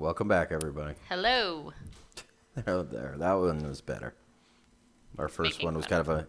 [0.00, 0.94] Welcome back, everybody.
[1.10, 1.72] Hello.
[2.56, 3.14] There, there.
[3.18, 4.12] That one was better.
[5.18, 6.26] Our first Making one was kind of a.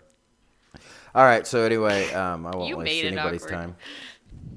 [1.15, 1.47] All right.
[1.47, 3.55] So anyway, um, I won't waste anybody's awkward.
[3.55, 3.75] time.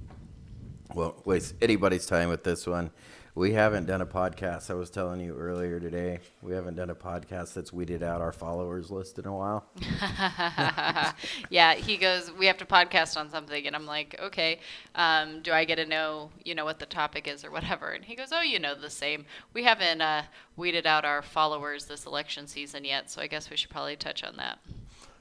[0.94, 2.90] Won't waste anybody's time with this one.
[3.36, 4.70] We haven't done a podcast.
[4.70, 6.20] I was telling you earlier today.
[6.40, 9.66] We haven't done a podcast that's weeded out our followers list in a while.
[11.50, 14.60] yeah, he goes, we have to podcast on something, and I'm like, okay.
[14.94, 17.90] Um, do I get to know, you know, what the topic is or whatever?
[17.90, 19.24] And he goes, oh, you know, the same.
[19.52, 20.22] We haven't uh,
[20.56, 24.22] weeded out our followers this election season yet, so I guess we should probably touch
[24.22, 24.60] on that.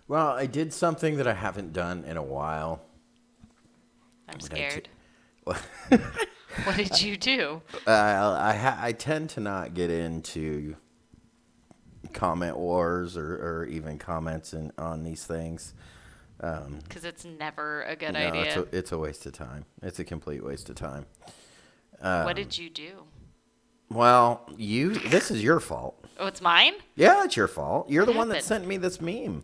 [0.08, 2.84] Well, I did something that I haven't done in a while.
[4.30, 4.88] I'm scared.
[6.66, 7.62] What did you do?
[7.88, 10.76] Uh, I ha- I tend to not get into
[12.14, 15.74] comment wars or, or even comments in, on these things.
[16.42, 18.44] Um, Because it's never a good no, idea.
[18.44, 19.66] It's a, it's a waste of time.
[19.82, 21.06] It's a complete waste of time.
[22.00, 23.04] what did you do?
[23.90, 26.04] Well, you this is your fault.
[26.20, 26.74] Oh, it's mine?
[26.96, 27.90] Yeah, it's your fault.
[27.90, 29.44] You're the What one that sent me this meme.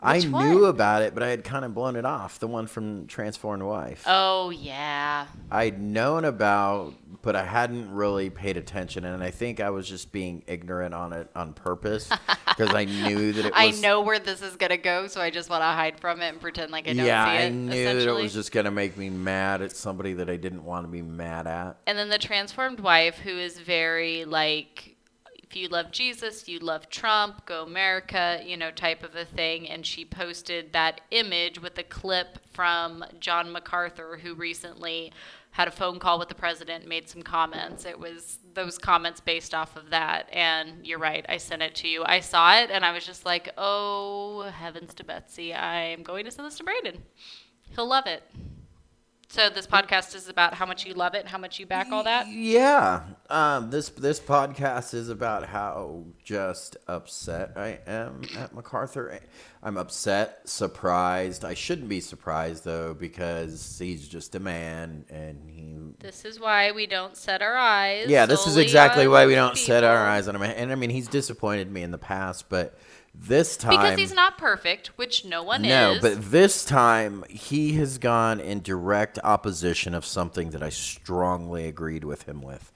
[0.00, 0.70] I Which knew one?
[0.70, 2.38] about it, but I had kind of blown it off.
[2.38, 4.02] The one from Transformed Wife.
[4.06, 5.26] Oh, yeah.
[5.50, 10.12] I'd known about, but I hadn't really paid attention, and I think I was just
[10.12, 12.10] being ignorant on it on purpose
[12.48, 15.30] because I knew that it I know where this is going to go, so I
[15.30, 17.38] just want to hide from it and pretend like I don't yeah, see it.
[17.40, 20.36] Yeah, I knew that it was just gonna make me mad at somebody that I
[20.36, 21.78] didn't want to be mad at.
[21.86, 24.93] And then the transformed wife, who is very like,
[25.56, 29.68] you love Jesus, you love Trump, go America, you know, type of a thing.
[29.68, 35.12] And she posted that image with a clip from John MacArthur, who recently
[35.52, 37.84] had a phone call with the president, made some comments.
[37.84, 40.28] It was those comments based off of that.
[40.32, 42.02] And you're right, I sent it to you.
[42.04, 46.30] I saw it and I was just like, oh, heavens to Betsy, I'm going to
[46.30, 47.02] send this to Brandon.
[47.74, 48.22] He'll love it.
[49.34, 51.90] So this podcast is about how much you love it, and how much you back
[51.90, 52.28] all that.
[52.28, 59.18] Yeah, um, this this podcast is about how just upset I am at MacArthur.
[59.60, 61.44] I'm upset, surprised.
[61.44, 65.74] I shouldn't be surprised though because he's just a man, and he.
[65.98, 68.06] This is why we don't set our eyes.
[68.08, 70.42] Yeah, this is exactly why we don't set our eyes on him.
[70.42, 72.78] And I mean, he's disappointed me in the past, but
[73.14, 76.02] this time Because he's not perfect, which no one no, is.
[76.02, 81.66] No, but this time he has gone in direct opposition of something that I strongly
[81.66, 82.70] agreed with him with.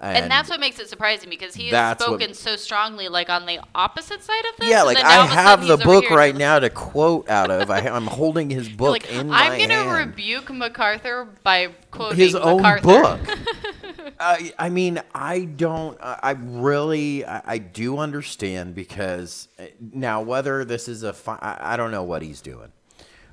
[0.00, 3.30] and, that's what makes it surprising because he has that's what- spoken so strongly, like
[3.30, 4.68] on the opposite side of this.
[4.68, 7.70] yeah, like I all of a have the book right now to quote out of.
[7.70, 9.90] I, I'm holding his book Like, in I'm my gonna hand.
[10.10, 12.82] rebuke MacArthur by quoting his own MacArthur.
[13.26, 13.38] book.
[14.20, 15.98] I, I mean, I don't.
[16.00, 21.38] I I really, I, I do understand because uh, now whether this is a, fi-
[21.40, 22.72] I, I don't know what he's doing.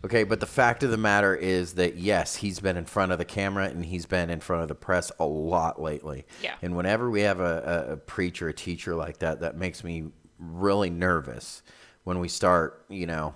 [0.04, 3.20] Okay, but the fact of the matter is that yes, he's been in front of
[3.20, 6.26] the camera and he's been in front of the press a lot lately.
[6.42, 6.56] Yeah.
[6.62, 10.06] And whenever we have a, a, a preacher, a teacher like that, that makes me
[10.40, 11.62] really nervous
[12.04, 13.36] when we start, you know,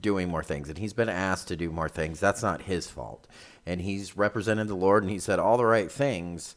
[0.00, 0.68] doing more things.
[0.68, 2.20] And he's been asked to do more things.
[2.20, 3.26] That's not his fault.
[3.64, 6.54] And he's represented the Lord and he said all the right things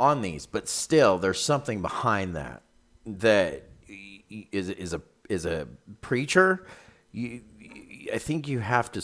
[0.00, 0.46] on these.
[0.46, 2.62] But still, there's something behind that
[3.06, 3.64] that
[4.52, 5.68] is is a is a
[6.00, 6.66] preacher.
[7.12, 7.42] You,
[8.12, 9.02] I think you have to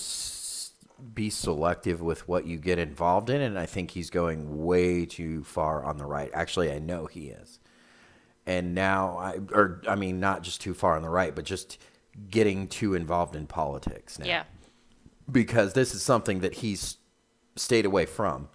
[1.14, 5.44] be selective with what you get involved in, and I think he's going way too
[5.44, 6.30] far on the right.
[6.32, 7.58] Actually, I know he is.
[8.46, 11.78] And now, I, or I mean, not just too far on the right, but just
[12.30, 14.44] getting too involved in politics now Yeah.
[15.30, 16.96] because this is something that he's
[17.56, 18.48] stayed away from.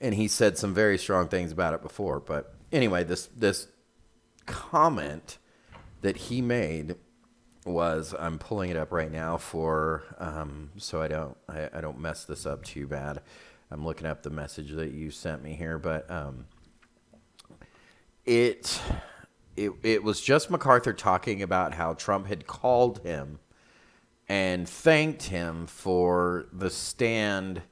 [0.00, 2.20] And he said some very strong things about it before.
[2.20, 3.68] But anyway, this this
[4.46, 5.38] comment
[6.00, 6.96] that he made
[7.64, 12.00] was I'm pulling it up right now for um, so I don't I, I don't
[12.00, 13.20] mess this up too bad.
[13.70, 16.46] I'm looking up the message that you sent me here, but um,
[18.24, 18.80] it
[19.56, 23.38] it it was just MacArthur talking about how Trump had called him
[24.28, 27.62] and thanked him for the stand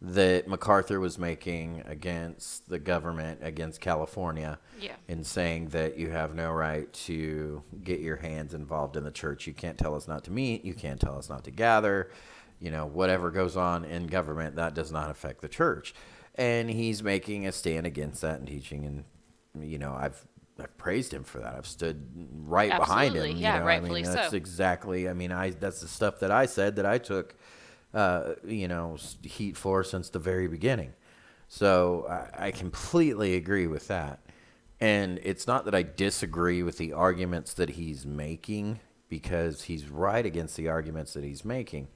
[0.00, 4.94] that MacArthur was making against the government, against California, Yeah.
[5.08, 9.46] in saying that you have no right to get your hands involved in the church.
[9.48, 10.64] You can't tell us not to meet.
[10.64, 12.10] You can't tell us not to gather.
[12.60, 15.94] You know, whatever goes on in government, that does not affect the church.
[16.36, 18.84] And he's making a stand against that and teaching.
[18.84, 20.24] And, you know, I've,
[20.60, 21.54] I've praised him for that.
[21.56, 22.06] I've stood
[22.46, 23.22] right behind him.
[23.22, 23.32] Absolutely.
[23.32, 23.64] you Yeah, know?
[23.64, 24.36] rightfully I mean, that's so.
[24.36, 25.08] exactly.
[25.08, 27.34] I mean, I that's the stuff that I said that I took,
[27.94, 30.92] uh, you know, heat for since the very beginning.
[31.48, 34.20] So I, I completely agree with that.
[34.80, 40.24] And it's not that I disagree with the arguments that he's making because he's right
[40.24, 41.88] against the arguments that he's making.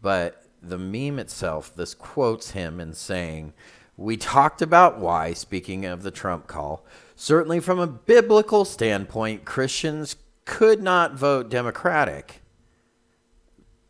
[0.00, 3.52] But the meme itself, this quotes him in saying,
[3.96, 6.86] We talked about why, speaking of the Trump call,
[7.16, 12.40] certainly from a biblical standpoint, Christians could not vote Democratic.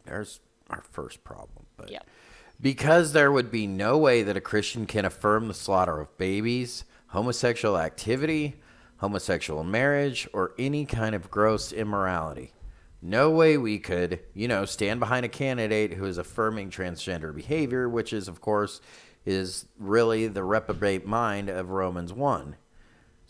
[0.04, 0.40] There's
[0.72, 1.66] our first problem.
[1.76, 2.00] But Yeah.
[2.60, 6.84] because there would be no way that a Christian can affirm the slaughter of babies,
[7.08, 8.60] homosexual activity,
[8.98, 12.52] homosexual marriage, or any kind of gross immorality.
[13.04, 17.88] No way we could, you know, stand behind a candidate who is affirming transgender behavior,
[17.88, 18.80] which is, of course,
[19.26, 22.54] is really the reprobate mind of Romans 1.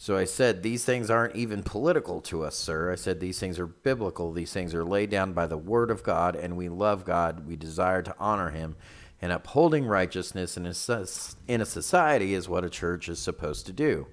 [0.02, 2.90] So I said, these things aren't even political to us, sir.
[2.90, 4.32] I said, these things are biblical.
[4.32, 7.46] These things are laid down by the word of God, and we love God.
[7.46, 8.74] We desire to honor him.
[9.20, 11.06] And upholding righteousness in a,
[11.46, 14.08] in a society is what a church is supposed to do.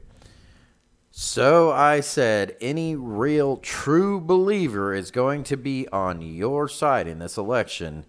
[1.09, 7.18] So I said, any real true believer is going to be on your side in
[7.18, 8.06] this election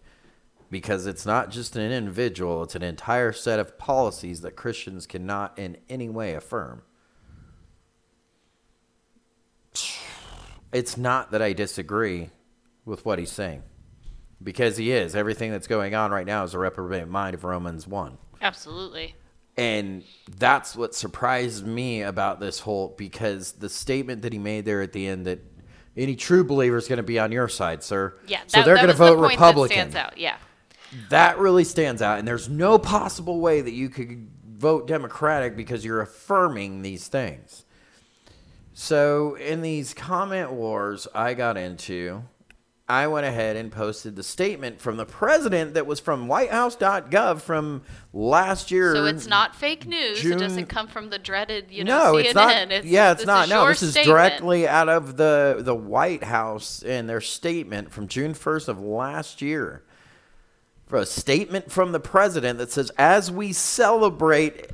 [0.70, 5.58] because it's not just an individual, it's an entire set of policies that Christians cannot
[5.58, 6.82] in any way affirm.
[10.72, 12.30] It's not that I disagree
[12.84, 13.62] with what he's saying
[14.42, 15.16] because he is.
[15.16, 18.18] Everything that's going on right now is a reprobate mind of Romans 1.
[18.40, 19.14] Absolutely.
[19.56, 20.04] And
[20.38, 24.92] that's what surprised me about this whole because the statement that he made there at
[24.92, 25.40] the end that
[25.96, 28.16] any true believer is going to be on your side, sir.
[28.26, 28.40] Yeah.
[28.46, 29.76] So they're going to the vote point Republican.
[29.76, 30.18] That stands out.
[30.18, 30.36] Yeah.
[31.10, 32.18] That really stands out.
[32.18, 37.64] And there's no possible way that you could vote Democratic because you're affirming these things.
[38.82, 42.22] So, in these comment wars I got into,
[42.88, 47.82] I went ahead and posted the statement from the president that was from whitehouse.gov from
[48.14, 48.94] last year.
[48.94, 50.22] So it's not fake news.
[50.22, 52.24] June- It doesn't come from the dreaded, you know, no, CNN.
[52.24, 52.72] it's not.
[52.72, 53.50] it's, yeah, it's not.
[53.50, 54.16] No, this is statement.
[54.16, 59.42] directly out of the the White House and their statement from June first of last
[59.42, 59.84] year.
[60.86, 64.70] For a statement from the president that says, "As we celebrate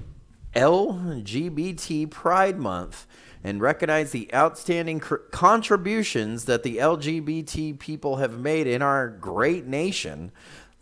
[0.54, 3.04] LGBT Pride Month."
[3.46, 9.64] And recognize the outstanding cr- contributions that the LGBT people have made in our great
[9.64, 10.32] nation.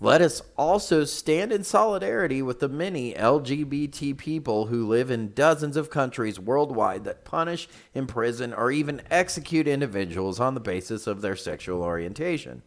[0.00, 5.76] Let us also stand in solidarity with the many LGBT people who live in dozens
[5.76, 11.36] of countries worldwide that punish, imprison, or even execute individuals on the basis of their
[11.36, 12.62] sexual orientation.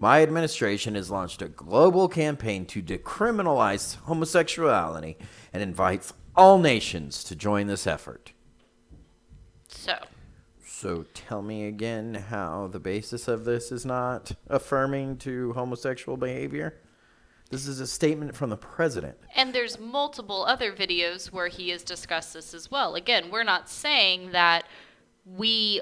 [0.00, 5.16] My administration has launched a global campaign to decriminalize homosexuality
[5.52, 8.32] and invites all nations to join this effort.
[9.68, 9.96] So
[10.64, 16.80] So tell me again how the basis of this is not affirming to homosexual behavior?
[17.50, 19.16] This is a statement from the president.
[19.36, 22.96] And there's multiple other videos where he has discussed this as well.
[22.96, 24.64] Again, we're not saying that
[25.24, 25.80] we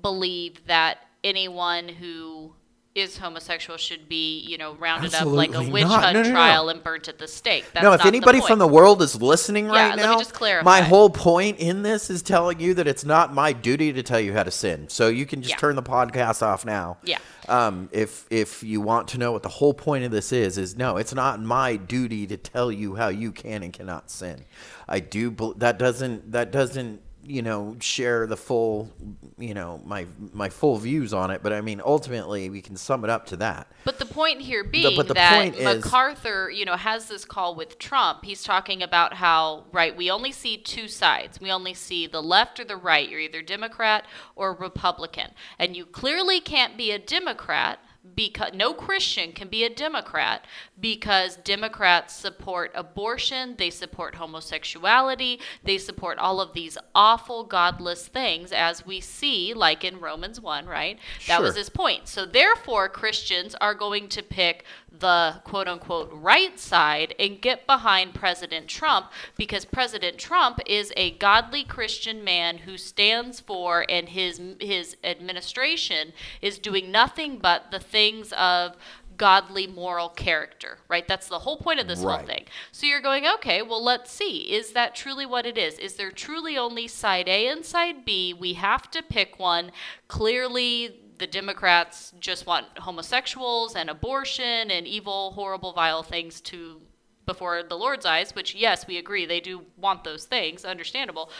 [0.00, 2.54] believe that anyone who
[2.94, 6.04] is homosexual should be, you know, rounded up like a witch not.
[6.04, 6.34] hunt No, no, no.
[6.34, 7.64] trial and burnt at the stake.
[7.72, 10.16] That's no, if anybody the from the world is listening Yeah, right let me now,
[10.18, 10.64] just clarify.
[10.64, 14.20] my whole point in this is telling you that it's not my duty to tell
[14.20, 14.88] you how to sin.
[14.88, 15.58] So you can just Yeah.
[15.58, 16.98] turn the podcast off now.
[17.02, 17.18] Yeah.
[17.48, 20.76] Um, if if you want to know what the whole point of this is, is
[20.76, 24.44] no, it's not my duty to tell you how you can and cannot sin.
[24.88, 25.34] I do.
[25.58, 26.30] That doesn't.
[26.30, 27.00] That doesn't.
[27.24, 28.90] You know, share the full.
[29.38, 31.42] You know, my my full views on it.
[31.42, 33.66] But I mean, ultimately, we can sum it up to that.
[33.84, 37.24] But the point here being but the that point is- MacArthur, you know, has this
[37.24, 38.24] call with Trump.
[38.24, 41.40] He's talking about how, right, we only see two sides.
[41.40, 43.08] We only see the left or the right.
[43.08, 44.06] You're either Democrat
[44.36, 45.30] or Republican.
[45.58, 47.80] And you clearly can't be a Democrat
[48.14, 50.44] because no Christian can be a Democrat
[50.78, 58.52] because Democrats support abortion, they support homosexuality, they support all of these awful godless things
[58.52, 60.98] as we see like in Romans 1, right?
[61.26, 62.08] That was his point.
[62.08, 64.64] So therefore Christians are going to pick
[64.98, 71.12] the quote unquote right side and get behind President Trump because President Trump is a
[71.12, 77.80] godly Christian man who stands for and his his administration is doing nothing but the
[77.80, 78.76] things of
[79.16, 81.06] godly moral character, right?
[81.06, 82.44] That's the whole point of this whole thing.
[82.72, 84.52] So you're going, okay, well, let's see.
[84.52, 85.78] Is that truly what it is?
[85.78, 88.34] Is there truly only side A and side B?
[88.34, 89.70] We have to pick one.
[90.08, 96.80] Clearly, the Democrats just want homosexuals and abortion and evil, horrible, vile things to
[97.26, 101.30] before the Lord's eyes, which, yes, we agree, they do want those things, understandable.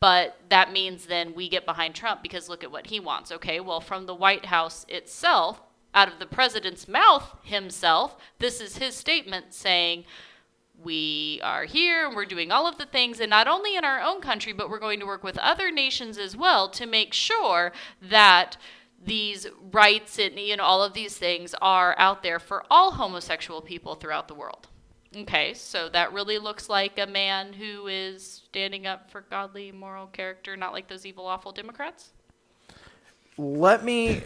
[0.00, 3.30] But that means then we get behind Trump because look at what he wants.
[3.32, 5.60] Okay, well, from the White House itself,
[5.94, 10.04] out of the president's mouth himself, this is his statement saying,
[10.80, 14.00] we are here and we're doing all of the things, and not only in our
[14.00, 17.72] own country, but we're going to work with other nations as well to make sure
[18.00, 18.56] that
[19.02, 23.60] these rights and you know all of these things are out there for all homosexual
[23.60, 24.68] people throughout the world.
[25.16, 30.06] Okay, so that really looks like a man who is standing up for godly, moral
[30.06, 32.10] character, not like those evil, awful Democrats.
[33.38, 34.22] Let me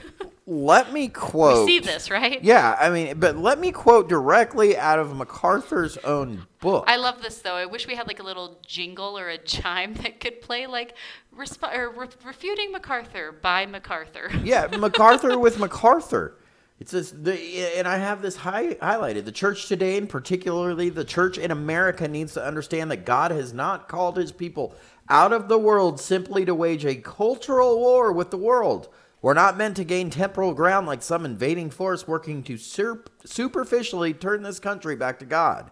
[0.46, 1.66] let me quote.
[1.66, 2.42] See this, right?
[2.42, 6.84] Yeah, I mean, but let me quote directly out of MacArthur's own book.
[6.88, 7.54] I love this though.
[7.54, 10.94] I wish we had like a little jingle or a chime that could play like
[11.36, 14.30] resp- or re- refuting MacArthur by MacArthur.
[14.44, 16.38] yeah, MacArthur with MacArthur.
[16.80, 17.38] It says, the,
[17.78, 19.24] and I have this high, highlighted.
[19.24, 23.52] The church today, and particularly the church in America, needs to understand that God has
[23.52, 24.74] not called his people
[25.08, 28.88] out of the world simply to wage a cultural war with the world.
[29.22, 34.12] We're not meant to gain temporal ground like some invading force working to sur- superficially
[34.12, 35.70] turn this country back to God.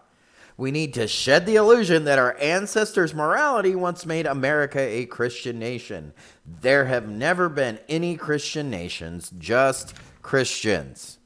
[0.55, 5.59] We need to shed the illusion that our ancestors' morality once made America a Christian
[5.59, 6.13] nation.
[6.45, 11.17] There have never been any Christian nations, just Christians.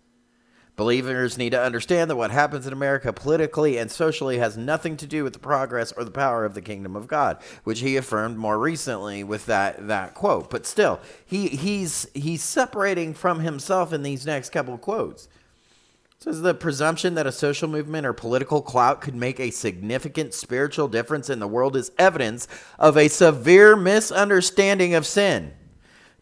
[0.75, 5.07] Believers need to understand that what happens in America politically and socially has nothing to
[5.07, 8.37] do with the progress or the power of the kingdom of God, which he affirmed
[8.37, 10.49] more recently with that, that quote.
[10.49, 15.29] But still, he, he's, he's separating from himself in these next couple quotes.
[16.19, 20.33] So is the presumption that a social movement or political clout could make a significant
[20.33, 25.53] spiritual difference in the world is evidence of a severe misunderstanding of sin.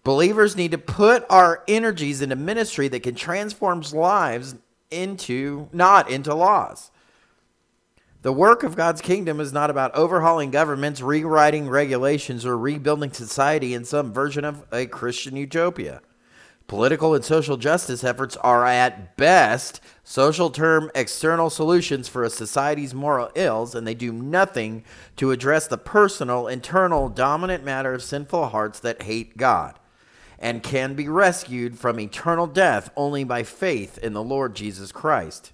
[0.03, 4.55] Believers need to put our energies into ministry that can transform lives
[4.91, 6.91] into not into laws.
[8.21, 13.73] The work of God's kingdom is not about overhauling governments, rewriting regulations, or rebuilding society
[13.73, 16.01] in some version of a Christian utopia.
[16.67, 22.93] Political and social justice efforts are at best social term external solutions for a society's
[22.93, 24.83] moral ills, and they do nothing
[25.17, 29.77] to address the personal, internal, dominant matter of sinful hearts that hate God
[30.43, 35.53] and can be rescued from eternal death only by faith in the Lord Jesus Christ.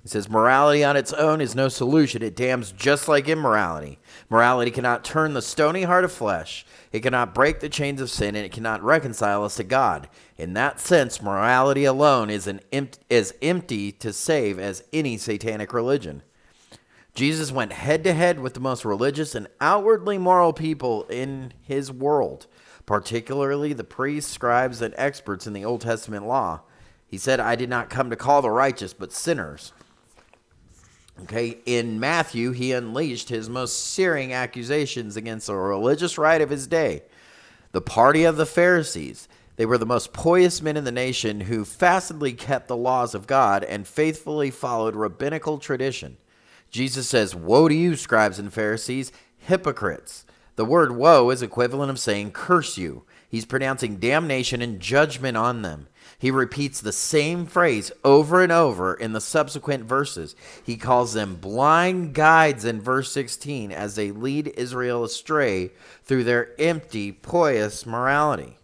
[0.00, 2.22] He says, Morality on its own is no solution.
[2.22, 3.98] It damns just like immorality.
[4.30, 8.36] Morality cannot turn the stony heart of flesh, it cannot break the chains of sin,
[8.36, 10.08] and it cannot reconcile us to God.
[10.38, 12.60] In that sense, morality alone is an
[13.10, 16.22] as empty to save as any satanic religion.
[17.16, 21.90] Jesus went head to head with the most religious and outwardly moral people in his
[21.90, 22.46] world
[22.86, 26.60] particularly the priests, scribes, and experts in the Old Testament law.
[27.06, 29.72] He said, I did not come to call the righteous, but sinners.
[31.22, 36.66] Okay, in Matthew, he unleashed his most searing accusations against the religious right of his
[36.66, 37.02] day.
[37.72, 39.28] The party of the Pharisees.
[39.56, 43.26] They were the most pious men in the nation who fastly kept the laws of
[43.26, 46.18] God and faithfully followed rabbinical tradition.
[46.70, 50.25] Jesus says, Woe to you, scribes and Pharisees, hypocrites!
[50.56, 53.04] The word woe is equivalent of saying curse you.
[53.28, 55.88] He's pronouncing damnation and judgment on them.
[56.18, 60.34] He repeats the same phrase over and over in the subsequent verses.
[60.64, 65.72] He calls them blind guides in verse 16 as they lead Israel astray
[66.04, 68.56] through their empty, pious morality.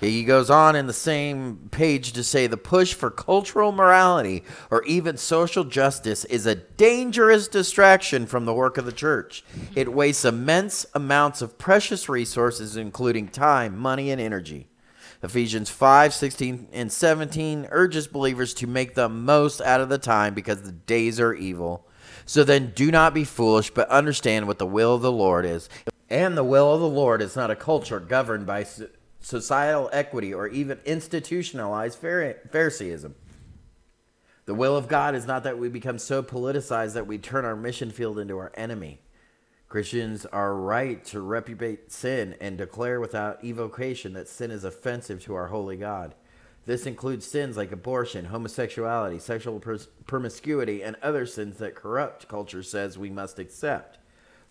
[0.00, 4.84] He goes on in the same page to say the push for cultural morality or
[4.84, 9.44] even social justice is a dangerous distraction from the work of the church.
[9.74, 14.68] It wastes immense amounts of precious resources, including time, money, and energy.
[15.22, 20.34] Ephesians 5 16 and 17 urges believers to make the most out of the time
[20.34, 21.86] because the days are evil.
[22.26, 25.68] So then do not be foolish, but understand what the will of the Lord is.
[26.10, 28.66] And the will of the Lord is not a culture governed by
[29.24, 33.14] societal equity, or even institutionalized Phariseeism.
[34.44, 37.56] The will of God is not that we become so politicized that we turn our
[37.56, 39.00] mission field into our enemy.
[39.66, 45.34] Christians are right to reprobate sin and declare without evocation that sin is offensive to
[45.34, 46.14] our holy God.
[46.66, 49.58] This includes sins like abortion, homosexuality, sexual
[50.06, 53.98] promiscuity, and other sins that corrupt culture says we must accept.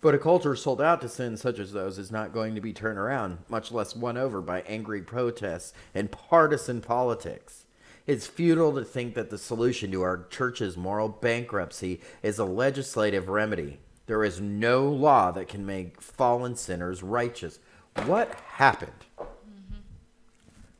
[0.04, 2.74] But a culture sold out to sins such as those is not going to be
[2.74, 7.64] turned around, much less won over by angry protests and partisan politics.
[8.06, 13.30] It's futile to think that the solution to our church's moral bankruptcy is a legislative
[13.30, 13.78] remedy.
[14.04, 17.58] There is no law that can make fallen sinners righteous.
[18.04, 19.06] What happened?
[19.18, 19.78] Mm-hmm.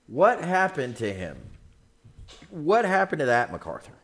[0.07, 1.39] What happened to him?
[2.51, 3.95] What happened to that, MacArthur?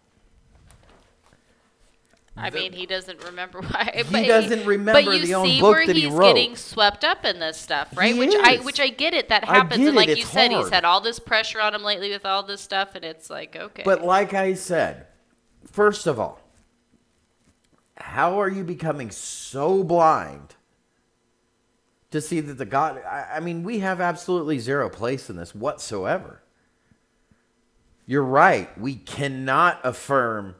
[2.41, 4.03] I mean, he doesn't remember why.
[4.07, 6.35] He doesn't remember but you the own see book where that he he's wrote.
[6.35, 8.15] getting swept up in this stuff, right?
[8.15, 9.29] He which I which I get it.
[9.29, 11.83] That happens, and it, like you it's said, he's had all this pressure on him
[11.83, 13.83] lately with all this stuff, and it's like okay.
[13.85, 15.07] But like I said,
[15.67, 16.41] first of all,
[17.97, 20.55] how are you becoming so blind
[22.11, 23.03] to see that the God?
[23.05, 26.43] I, I mean, we have absolutely zero place in this whatsoever.
[28.07, 28.77] You're right.
[28.77, 30.57] We cannot affirm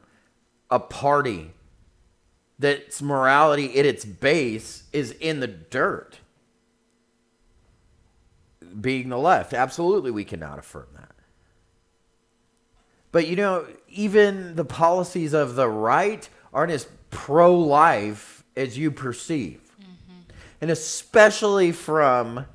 [0.69, 1.51] a party
[2.61, 6.19] that's morality at its base is in the dirt.
[8.79, 11.11] Being the left, absolutely, we cannot affirm that.
[13.11, 18.91] But you know, even the policies of the right aren't as pro life as you
[18.91, 19.59] perceive.
[19.81, 20.31] Mm-hmm.
[20.61, 22.45] And especially from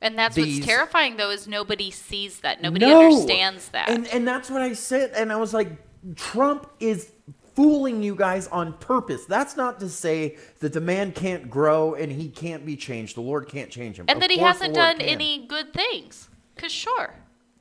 [0.00, 2.62] And that's These- what's terrifying, though, is nobody sees that.
[2.62, 3.06] Nobody No.
[3.06, 3.88] understands that.
[3.88, 5.10] And and that's what I said.
[5.16, 5.70] And I was like,
[6.14, 7.10] Trump is
[7.58, 9.24] fooling you guys on purpose.
[9.24, 13.16] That's not to say that the man can't grow and he can't be changed.
[13.16, 14.04] The Lord can't change him.
[14.08, 15.08] and Of that he hasn't done can.
[15.08, 16.28] any good things.
[16.54, 17.14] Because, sure,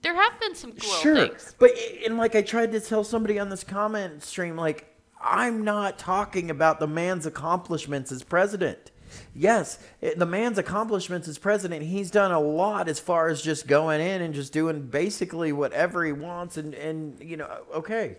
[0.03, 1.15] there have been some cool Sure.
[1.15, 1.55] things.
[1.57, 1.71] But
[2.05, 4.85] and like I tried to tell somebody on this comment stream, like
[5.19, 8.91] I'm not talking about the man's accomplishments as president.
[9.33, 13.65] Yes, eh, the man's accomplishments as president, he's done a lot as far as just
[13.65, 18.17] going in and just doing basically whatever he wants and and you know, okay.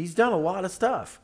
[0.00, 1.20] He's done a lot of stuff.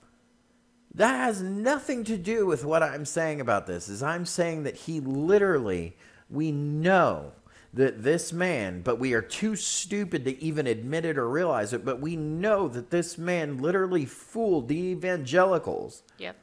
[0.94, 3.88] That has nothing to do with what I'm saying about this.
[3.88, 5.96] Is I'm saying that he literally
[6.28, 7.32] we know
[7.72, 11.86] that this man, but we are too stupid to even admit it or realize it,
[11.86, 16.36] but we know that this man literally fooled the evangelicals Yep.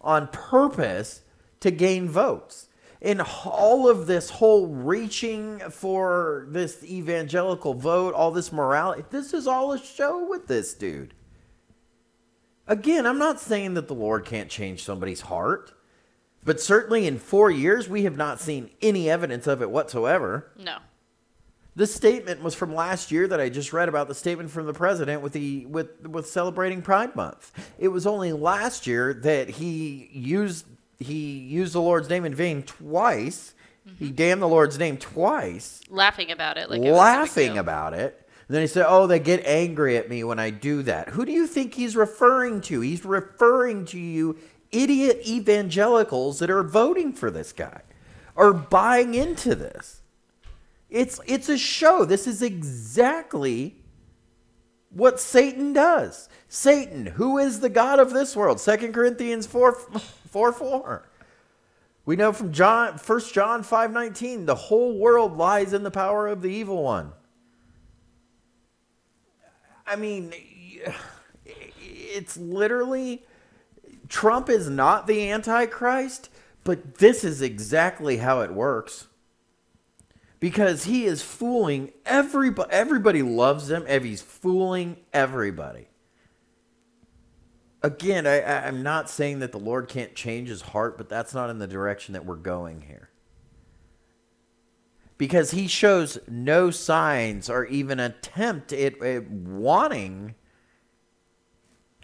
[0.00, 1.22] on purpose
[1.60, 2.68] to gain votes.
[3.00, 9.46] In all of this whole reaching for this evangelical vote, all this morality, this is
[9.46, 11.14] all a show with this dude.
[12.66, 15.72] Again, I'm not saying that the Lord can't change somebody's heart,
[16.44, 20.50] but certainly in four years, we have not seen any evidence of it whatsoever.
[20.58, 20.78] No.
[21.74, 24.74] This statement was from last year that I just read about the statement from the
[24.74, 27.50] president with the with with celebrating Pride Month.
[27.78, 30.66] It was only last year that he used
[30.98, 33.54] he used the Lord's name in vain twice.
[33.98, 34.14] He mm-hmm.
[34.14, 36.70] damned the Lord's name twice, Laughing about it.
[36.70, 38.21] Like it was no big laughing about it.
[38.52, 41.24] And then he said, "Oh, they get angry at me when I do that." Who
[41.24, 42.82] do you think he's referring to?
[42.82, 44.36] He's referring to you
[44.70, 47.80] idiot evangelicals that are voting for this guy
[48.34, 50.02] or buying into this.
[50.90, 52.04] It's it's a show.
[52.04, 53.76] This is exactly
[54.90, 56.28] what Satan does.
[56.46, 58.58] Satan, who is the god of this world?
[58.58, 59.72] 2 Corinthians 4
[60.28, 61.08] 4 4.
[62.04, 66.42] We know from John 1 John 5:19, the whole world lies in the power of
[66.42, 67.12] the evil one.
[69.92, 70.32] I mean,
[71.44, 73.24] it's literally
[74.08, 76.30] Trump is not the antichrist,
[76.64, 79.08] but this is exactly how it works
[80.40, 82.70] because he is fooling everybody.
[82.72, 85.88] Everybody loves him, and he's fooling everybody.
[87.82, 91.34] Again, I, I- I'm not saying that the Lord can't change his heart, but that's
[91.34, 93.10] not in the direction that we're going here.
[95.22, 100.34] Because he shows no signs or even attempt at, at wanting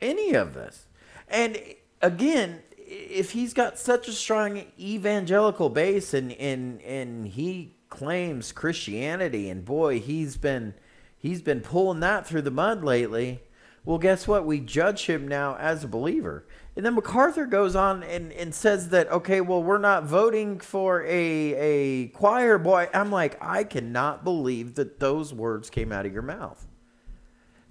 [0.01, 0.87] any of this.
[1.27, 1.61] And
[2.01, 9.51] again, if he's got such a strong evangelical base and and and he claims Christianity
[9.51, 10.75] and boy, he's been
[11.17, 13.43] he's been pulling that through the mud lately.
[13.85, 14.47] Well, guess what?
[14.47, 16.47] We judge him now as a believer.
[16.79, 21.03] And then MacArthur goes on and, and says that, okay, well, we're not voting for
[21.03, 22.89] a, a choir boy.
[22.95, 26.69] I'm like, I cannot believe that those words came out of your mouth.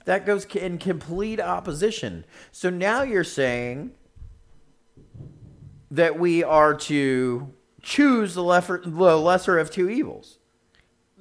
[0.04, 2.26] That goes in complete opposition.
[2.52, 3.91] So now you're saying
[5.89, 10.38] that we are to choose the lesser, the lesser of two evils.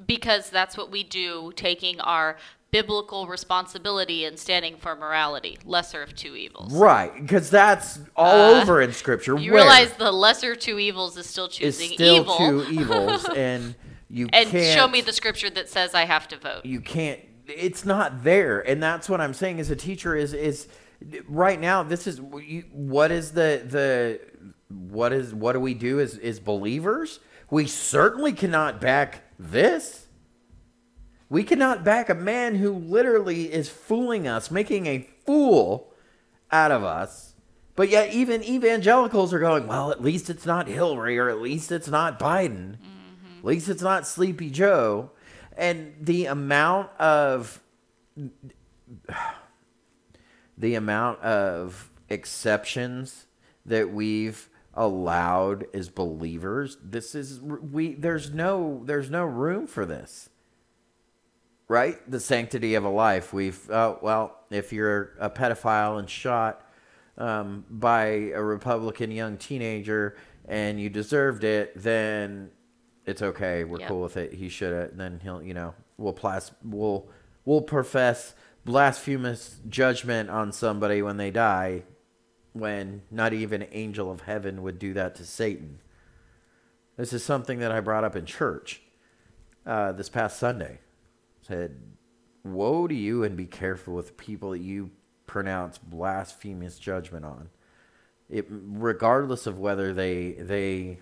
[0.04, 2.36] Because that's what we do, taking our
[2.70, 5.58] biblical responsibility and standing for morality.
[5.64, 6.72] Lesser of two evils.
[6.74, 9.38] Right, because that's all Uh, over in Scripture.
[9.38, 12.36] You realize the lesser of two evils is still choosing is still evil.
[12.36, 13.74] two evils, and
[14.08, 16.64] you and can't And show me the scripture that says I have to vote.
[16.64, 20.66] you can't it's not there and that's what i'm saying as a teacher is is
[21.28, 22.20] right now this is
[22.72, 24.20] what is the the
[24.68, 30.05] what is what do we do as as believers we certainly cannot back this
[31.28, 35.92] we cannot back a man who literally is fooling us making a fool
[36.50, 37.34] out of us.
[37.74, 41.70] But yet even evangelicals are going well at least it's not hillary or at least
[41.72, 42.76] it's not biden.
[42.76, 43.38] Mm-hmm.
[43.38, 45.10] At least it's not sleepy joe.
[45.56, 47.60] And the amount of
[50.58, 53.26] the amount of exceptions
[53.66, 60.28] that we've allowed as believers this is we there's no there's no room for this
[61.68, 66.64] right the sanctity of a life we've uh, well if you're a pedophile and shot
[67.18, 72.50] um, by a republican young teenager and you deserved it then
[73.04, 73.88] it's okay we're Yep.
[73.88, 77.08] cool with it he should have then he'll you know we'll plas we'll
[77.44, 81.82] we'll profess blasphemous judgment on somebody when they die
[82.52, 85.78] when not even angel of heaven would do that to Satan.
[86.96, 88.80] This is something that I brought up in church
[89.66, 90.78] uh, this past Sunday.
[91.46, 91.80] Said,
[92.44, 94.90] Woe to you, and be careful with people that you
[95.26, 97.50] pronounce blasphemous judgment on.
[98.28, 100.98] It, regardless of whether they they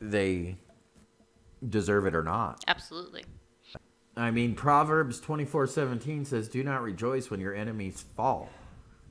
[0.00, 0.58] they
[1.66, 2.62] deserve it or not.
[2.68, 3.24] Absolutely.
[4.16, 8.50] I mean, Proverbs twenty four seventeen says, "Do not rejoice when your enemies fall.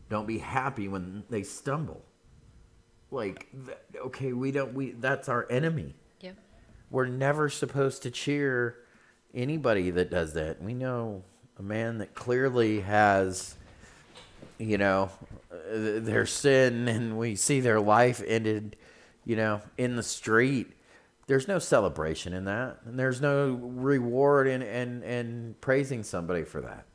[0.09, 2.05] Don't be happy when they stumble."
[3.09, 4.73] Like, th- okay, we don't.
[4.75, 5.95] We that's our enemy.
[6.19, 6.33] Yeah.
[6.91, 8.77] We're never supposed to cheer
[9.33, 10.61] anybody that does that.
[10.61, 11.23] We know
[11.57, 13.55] a man that clearly has,
[14.57, 15.11] you know,
[15.71, 18.75] their sin, and we see their life ended,
[19.25, 20.73] you know, in the street.
[21.27, 26.61] There's no celebration in that, and there's no reward in and and praising somebody for
[26.61, 26.85] that.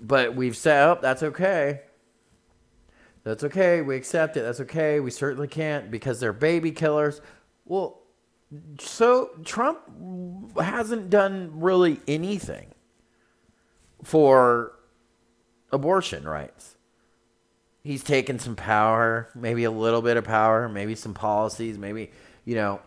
[0.00, 1.82] But we've said, oh, that's okay.
[3.24, 3.82] That's okay.
[3.82, 4.42] We accept it.
[4.42, 4.98] That's okay.
[5.00, 7.20] We certainly can't because they're baby killers.
[7.64, 8.01] Well,
[8.78, 9.78] so Trump
[10.58, 12.74] hasn't done really anything
[14.02, 14.72] for
[15.70, 16.76] abortion rights.
[17.82, 22.10] He's taken some power, maybe a little bit of power, maybe some policies, maybe,
[22.44, 22.80] you know,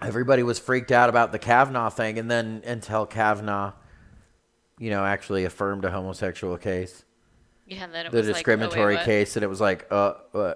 [0.00, 3.72] everybody was freaked out about the Kavanaugh thing and then until Kavanaugh,
[4.78, 7.04] you know, actually affirmed a homosexual case
[7.66, 7.84] Yeah.
[7.84, 10.54] And then it the discriminatory like, oh, wait, case and it was like uh, uh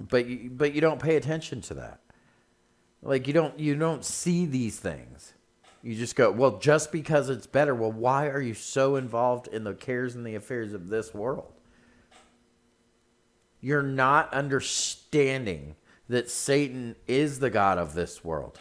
[0.00, 2.00] but you, but you don't pay attention to that
[3.02, 5.34] like you don't you don't see these things.
[5.82, 9.64] You just go well just because it's better well why are you so involved in
[9.64, 11.52] the cares and the affairs of this world?
[13.60, 15.76] You're not understanding
[16.08, 18.58] that satan is the god of this world.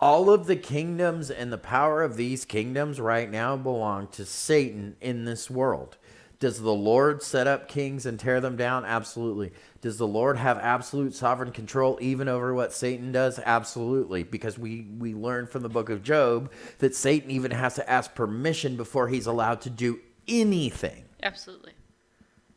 [0.00, 4.96] All of the kingdoms and the power of these kingdoms right now belong to Satan
[5.02, 5.98] in this world.
[6.40, 8.86] Does the Lord set up kings and tear them down?
[8.86, 9.52] Absolutely.
[9.82, 13.38] Does the Lord have absolute sovereign control even over what Satan does?
[13.38, 14.22] Absolutely.
[14.22, 18.14] Because we, we learn from the book of Job that Satan even has to ask
[18.14, 21.04] permission before he's allowed to do anything.
[21.22, 21.72] Absolutely.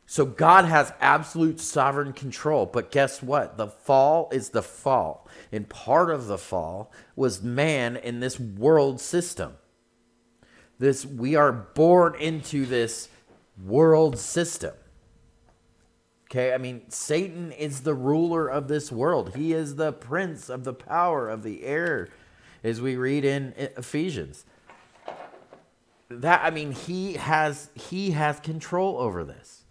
[0.06, 2.65] So God has absolute sovereign control.
[2.65, 3.58] But guess what?
[3.58, 5.28] The fall is the fall.
[5.52, 9.56] And part of the fall was man in this world system.
[10.80, 13.10] This we are born into this
[13.62, 14.74] world system.
[16.30, 19.36] Okay, I mean Satan is the ruler of this world.
[19.36, 22.10] He is the prince of the power of the air
[22.63, 24.46] as we read in Ephesians.
[26.10, 29.63] That I mean he has he has control over this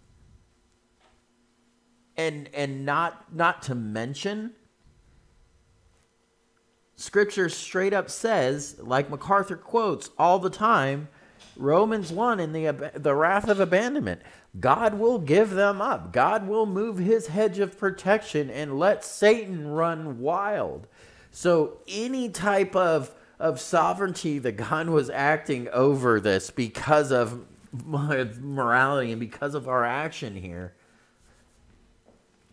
[2.15, 4.51] and and not not to mention
[6.95, 11.07] scripture straight up says like macarthur quotes all the time
[11.55, 14.21] romans 1 in the the wrath of abandonment.
[14.59, 16.13] God will give them up.
[16.13, 20.87] God will move his hedge of protection and let satan run wild.
[21.31, 29.11] So any type of of sovereignty that god was acting over this because of morality
[29.11, 30.73] and because of our action here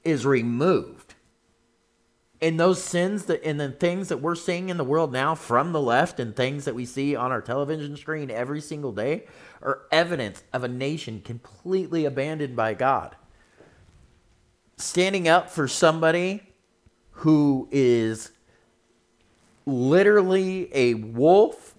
[0.05, 1.10] is removed.
[2.43, 5.73] And those sins that and the things that we're seeing in the world now from
[5.73, 9.25] the left and things that we see on our television screen every single day
[9.63, 13.15] are evidence of a nation completely abandoned by God.
[14.79, 16.43] Standing up for somebody
[17.11, 18.33] who is
[19.67, 21.75] literally a wolf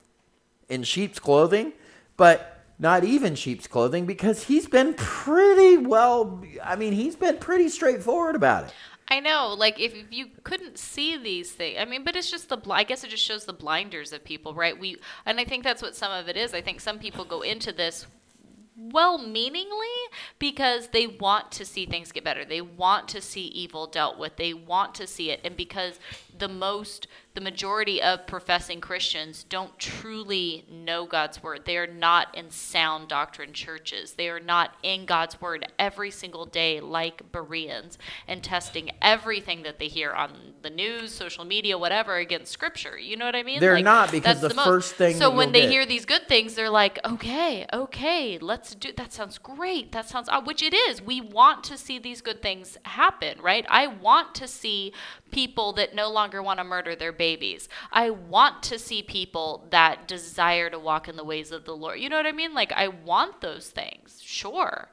[0.69, 1.74] in sheep's clothing,
[2.17, 7.69] but not even sheep's clothing because he's been pretty well I mean he's been pretty
[7.69, 8.74] straightforward about it.
[9.12, 12.47] I know, like if, if you couldn't see these things, I mean, but it's just
[12.47, 12.56] the.
[12.56, 14.80] bl- I guess it just shows the blinders of people, right?
[14.80, 14.95] We,
[15.26, 16.54] and I think that's what some of it is.
[16.54, 18.08] I think some people go into this
[18.78, 20.00] well-meaningly
[20.39, 22.45] because they want to see things get better.
[22.45, 24.38] They want to see evil dealt with.
[24.38, 26.00] They want to see it, and because
[26.39, 31.62] the most, the majority of professing Christians don't truly know God's word.
[31.65, 34.13] They are not in sound doctrine churches.
[34.13, 39.80] They are not in God's word every single day like Bereans and testing everything that
[39.80, 42.98] they hear on the news, social media, whatever against Scripture.
[42.98, 43.62] You know what I mean?
[43.62, 46.28] They're Like, not, because that's the first thing So when they get- hear these good
[46.28, 48.91] things, they're like, okay, okay, let's do.
[48.91, 49.94] That sounds great.
[49.94, 51.02] That sounds uh, which it is.
[51.02, 53.65] We want to see these good things happen, right?
[53.70, 54.91] I want to see
[55.32, 57.70] people that no longer want to murder their babies.
[57.91, 62.00] I want to see people that desire to walk in the ways of the Lord.
[62.00, 62.54] You know what I mean?
[62.54, 64.22] Like I want those things.
[64.22, 64.89] Sure.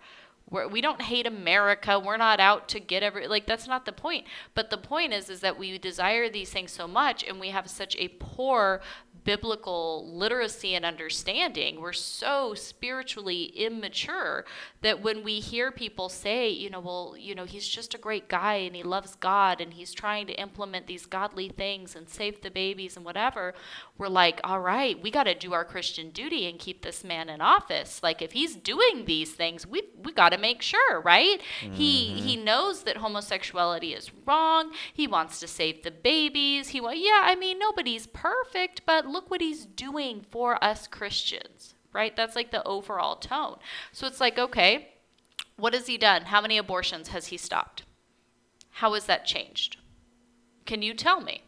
[0.50, 1.98] We're, we don't hate America.
[1.98, 4.26] We're not out to get every like that's not the point.
[4.54, 7.68] But the point is is that we desire these things so much and we have
[7.68, 8.80] such a poor
[9.24, 11.80] biblical literacy and understanding.
[11.80, 14.44] We're so spiritually immature
[14.82, 18.28] that when we hear people say, you know, well, you know, he's just a great
[18.28, 22.42] guy and he loves God and he's trying to implement these godly things and save
[22.42, 23.54] the babies and whatever,
[23.96, 27.28] we're like, all right, we got to do our Christian duty and keep this man
[27.28, 28.00] in office.
[28.02, 31.40] Like if he's doing these things, we we got to make sure, right?
[31.60, 31.74] Mm-hmm.
[31.74, 34.72] He he knows that homosexuality is wrong.
[34.92, 36.68] He wants to save the babies.
[36.68, 41.74] He well, yeah, I mean, nobody's perfect, but look what he's doing for us Christians,
[41.92, 42.14] right?
[42.14, 43.56] That's like the overall tone.
[43.92, 44.90] So it's like, okay,
[45.56, 46.22] what has he done?
[46.22, 47.82] How many abortions has he stopped?
[48.70, 49.76] How has that changed?
[50.66, 51.42] Can you tell me?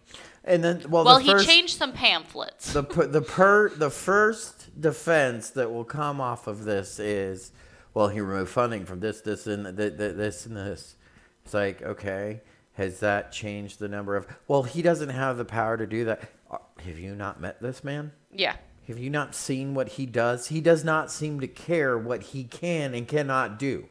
[0.44, 2.72] And then, well, well, the he first, changed some pamphlets.
[2.72, 7.52] The the per the first defense that will come off of this is,
[7.92, 10.96] well, he removed funding from this, this, and this, and this.
[11.44, 12.40] It's like, okay,
[12.72, 14.26] has that changed the number of?
[14.48, 16.22] Well, he doesn't have the power to do that.
[16.50, 18.12] Uh, have you not met this man?
[18.32, 18.56] Yeah.
[18.88, 20.48] Have you not seen what he does?
[20.48, 23.88] He does not seem to care what he can and cannot do.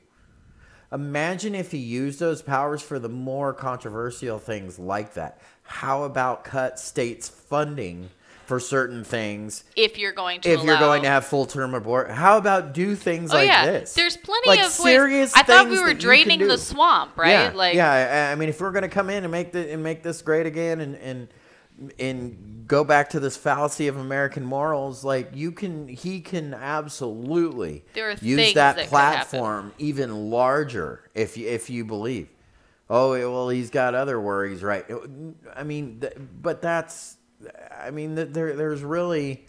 [0.92, 5.40] Imagine if he used those powers for the more controversial things like that.
[5.64, 8.10] How about cut states' funding
[8.48, 9.64] for certain things?
[9.76, 10.66] If you're going to, if allow...
[10.66, 13.68] you're going to have full term abort, how about do things oh, like yeah.
[13.68, 13.94] this?
[13.94, 15.36] There's plenty like of serious.
[15.36, 15.42] Ways.
[15.42, 17.30] I thought we were draining the swamp, right?
[17.30, 18.32] Yeah, like yeah.
[18.32, 20.48] I mean, if we're going to come in and make the and make this great
[20.48, 21.28] again, and and
[21.98, 27.84] and go back to this fallacy of American morals, like you can, he can absolutely
[28.22, 32.30] use that, that platform even larger if you if you believe.
[32.90, 34.86] Oh well, he's got other worries, right?
[35.56, 36.04] I mean,
[36.42, 37.18] but that's,
[37.80, 39.46] I mean, there there's really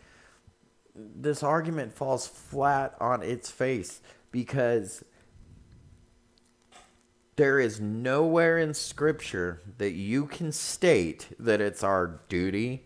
[0.94, 5.04] this argument falls flat on its face because
[7.40, 12.84] there is nowhere in Scripture that you can state that it's our duty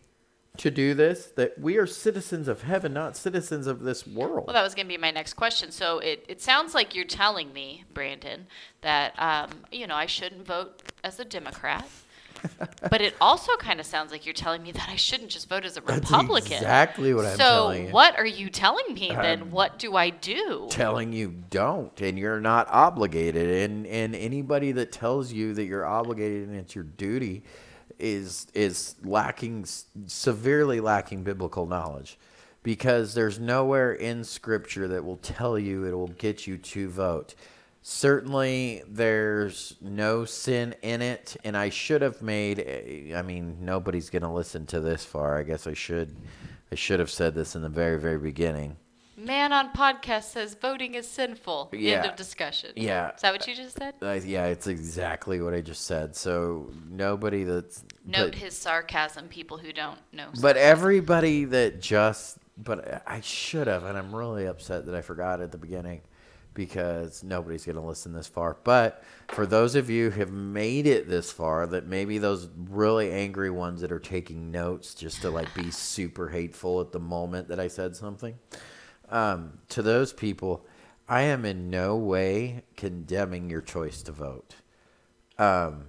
[0.57, 4.47] to do this, that we are citizens of heaven, not citizens of this world.
[4.47, 5.73] Well, that was going to be my next question.
[5.73, 8.47] So it, it sounds like you're telling me, Brandon,
[8.83, 11.89] that, um, you know, I shouldn't vote as a Democrat
[12.91, 15.65] but it also kind of sounds like you're telling me that I shouldn't just vote
[15.65, 16.51] as a Republican.
[16.51, 17.89] That's exactly what I'm so telling you.
[17.89, 19.23] So what are you telling me uh-huh.
[19.23, 19.43] then?
[19.43, 20.67] I'm what do I do?
[20.71, 23.71] Telling you don't, and you're not obligated.
[23.71, 27.43] And and anybody that tells you that you're obligated and it's your duty
[27.99, 29.67] is is lacking
[30.07, 32.19] severely lacking biblical knowledge
[32.63, 37.35] because there's nowhere in scripture that will tell you it will get you to vote
[37.87, 44.23] certainly there's no sin in it and i should have made i mean nobody's going
[44.23, 45.37] to listen to this far.
[45.37, 46.17] I guess i should
[46.73, 48.77] i should have said this in the very very beginning.
[49.19, 51.71] Man on podcast says voting is sinful.
[51.73, 51.99] Yeah.
[51.99, 52.71] end of discussion.
[52.75, 53.15] Yeah.
[53.15, 53.95] Is that what you just said?
[54.03, 56.17] Uh, yeah it's exactly what i just said.
[56.17, 60.43] So nobody that's note but, his sarcasm people who don't know sarcasm.
[60.43, 65.43] but everybody that just but i should have and i'm really upset that i forgot
[65.43, 66.01] at the beginning
[66.55, 68.57] because nobody's going to listen this far.
[68.65, 73.11] But for those of you who have made it this far, that maybe those really
[73.11, 77.49] angry ones that are taking notes just to like be super hateful at the moment
[77.49, 78.39] that I said something,
[79.11, 80.65] um, to those people,
[81.09, 84.55] I am in no way condemning your choice to vote.
[85.39, 85.87] Um,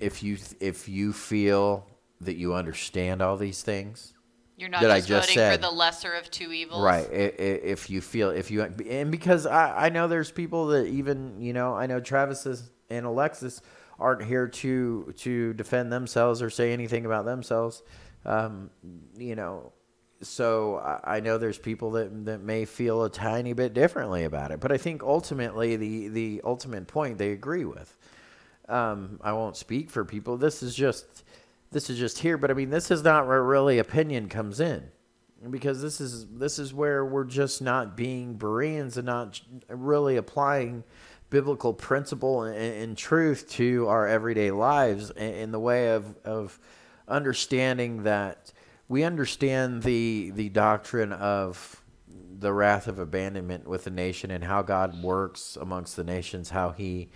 [0.00, 1.86] if you if you feel
[2.20, 4.12] that you understand all these things,
[4.60, 5.52] you're not that just, I just voting said.
[5.54, 6.82] for the lesser of two evils.
[6.82, 7.08] Right.
[7.10, 11.52] If you feel, if you, and because I, I know there's people that even, you
[11.52, 12.46] know, I know Travis
[12.90, 13.62] and Alexis
[13.98, 17.82] aren't here to, to defend themselves or say anything about themselves.
[18.24, 18.70] Um,
[19.16, 19.72] you know,
[20.22, 24.50] so I, I know there's people that, that may feel a tiny bit differently about
[24.50, 27.96] it, but I think ultimately the, the ultimate point they agree with.
[28.68, 30.36] Um, I won't speak for people.
[30.36, 31.24] This is just,
[31.72, 34.90] this is just here, but I mean, this is not where really opinion comes in,
[35.50, 40.84] because this is this is where we're just not being Bereans and not really applying
[41.30, 46.58] biblical principle and, and truth to our everyday lives in, in the way of of
[47.06, 48.52] understanding that
[48.88, 51.82] we understand the the doctrine of
[52.40, 56.70] the wrath of abandonment with the nation and how God works amongst the nations, how
[56.70, 57.10] He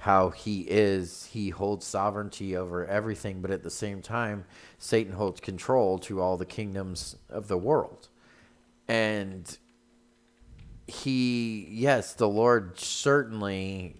[0.00, 4.44] how he is he holds sovereignty over everything but at the same time
[4.78, 8.08] satan holds control to all the kingdoms of the world.
[8.88, 9.56] And
[10.86, 13.94] he yes the lord certainly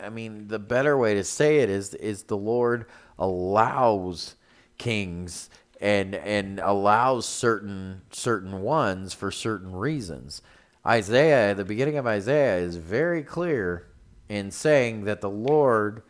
[0.00, 2.86] i mean the better way to say it is is the lord
[3.18, 4.36] allows
[4.78, 5.50] kings
[5.80, 10.42] and and allows certain certain ones for certain reasons.
[10.86, 13.86] Isaiah the beginning of isaiah is very clear
[14.30, 16.02] in saying that the Lord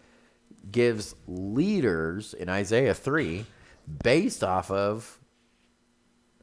[0.71, 3.47] gives leaders in Isaiah 3
[4.05, 5.19] based off of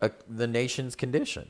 [0.02, 1.48] uh, the nation's condition.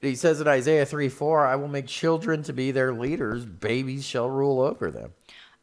[0.00, 4.04] He says in Isaiah 3 4, I will make children to be their leaders, babies
[4.04, 5.12] shall rule over them.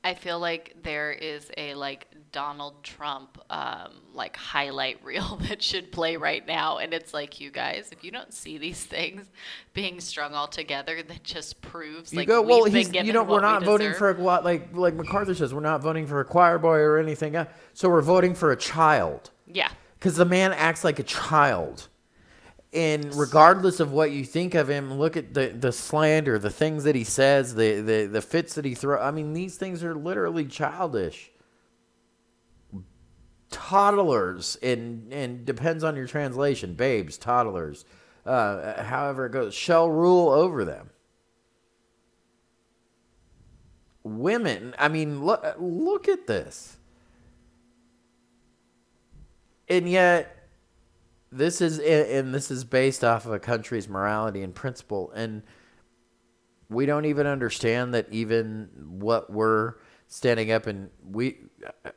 [0.03, 5.91] I feel like there is a like Donald Trump um, like highlight reel that should
[5.91, 9.27] play right now, and it's like you guys, if you don't see these things
[9.73, 13.41] being strung all together, that just proves You like go, well, he's, you know, we're
[13.41, 16.19] what we not voting for a, lot like like MacArthur says, we're not voting for
[16.19, 17.35] a choir boy or anything.
[17.73, 19.69] So we're voting for a child yeah.
[19.99, 21.87] because the man acts like a child.
[22.73, 26.85] And regardless of what you think of him, look at the, the slander, the things
[26.85, 29.01] that he says, the, the, the fits that he throws.
[29.01, 31.31] I mean, these things are literally childish.
[33.49, 37.83] Toddlers, and, and depends on your translation, babes, toddlers,
[38.25, 40.91] uh, however it goes, shall rule over them.
[44.03, 46.77] Women, I mean, look, look at this.
[49.67, 50.40] And yet,
[51.31, 55.43] this is and this is based off of a country's morality and principle and
[56.69, 59.75] we don't even understand that even what we're
[60.07, 61.37] standing up and we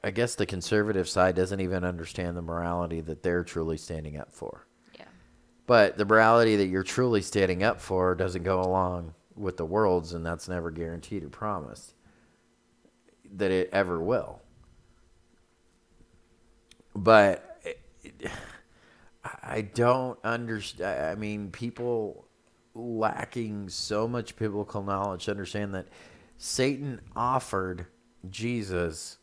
[0.04, 4.32] i guess the conservative side doesn't even understand the morality that they're truly standing up
[4.32, 4.66] for
[4.96, 5.04] Yeah.
[5.66, 10.12] but the morality that you're truly standing up for doesn't go along with the world's
[10.14, 11.94] and that's never guaranteed or promised
[13.34, 14.40] that it ever will
[16.94, 18.30] but it,
[19.24, 21.06] I don't understand.
[21.06, 22.28] I mean, people
[22.74, 25.86] lacking so much biblical knowledge understand that
[26.36, 27.86] Satan offered
[28.28, 29.18] Jesus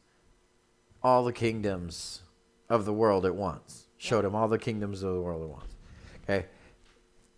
[1.04, 2.22] all the kingdoms
[2.70, 5.76] of the world at once, showed him all the kingdoms of the world at once.
[6.24, 6.46] Okay.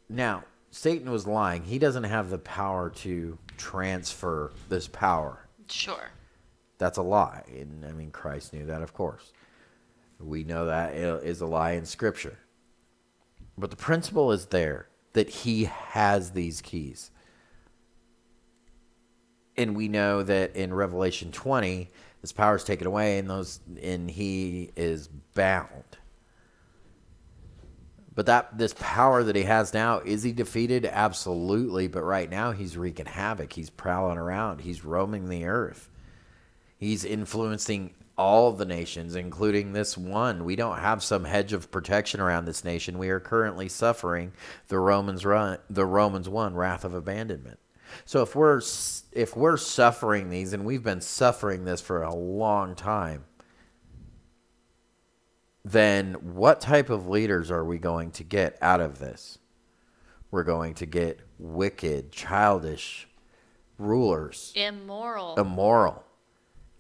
[0.10, 1.64] Now, Satan was lying.
[1.64, 5.48] He doesn't have the power to transfer this power.
[5.70, 6.12] Sure.
[6.78, 7.44] That's a lie.
[7.48, 9.34] And I mean, Christ knew that, of course.
[10.20, 12.38] We know that is a lie in Scripture.
[13.58, 17.12] But the principle is there that he has these keys.
[19.56, 21.88] And we know that in Revelation 20,
[22.22, 25.98] his power is taken away and those and he is bound.
[28.16, 30.86] But that this power that he has now, is he defeated?
[30.86, 31.88] Absolutely.
[31.88, 33.54] But right now he's wreaking havoc.
[33.54, 34.62] He's prowling around.
[34.62, 35.90] He's roaming the earth.
[36.78, 40.46] He's influencing all the nations, including this one.
[40.46, 42.98] We don't have some hedge of protection around this nation.
[42.98, 44.34] We are currently suffering
[44.68, 47.60] the Romans run, the Romans one wrath of abandonment.
[48.06, 48.62] So if we're
[49.12, 53.26] if we're suffering these, and we've been suffering this for a long time,
[55.64, 59.38] then what type of leaders are we going to get out of this?
[60.32, 63.08] We're going to get wicked, childish
[63.78, 65.36] rulers Immoral.
[65.40, 66.04] immoral.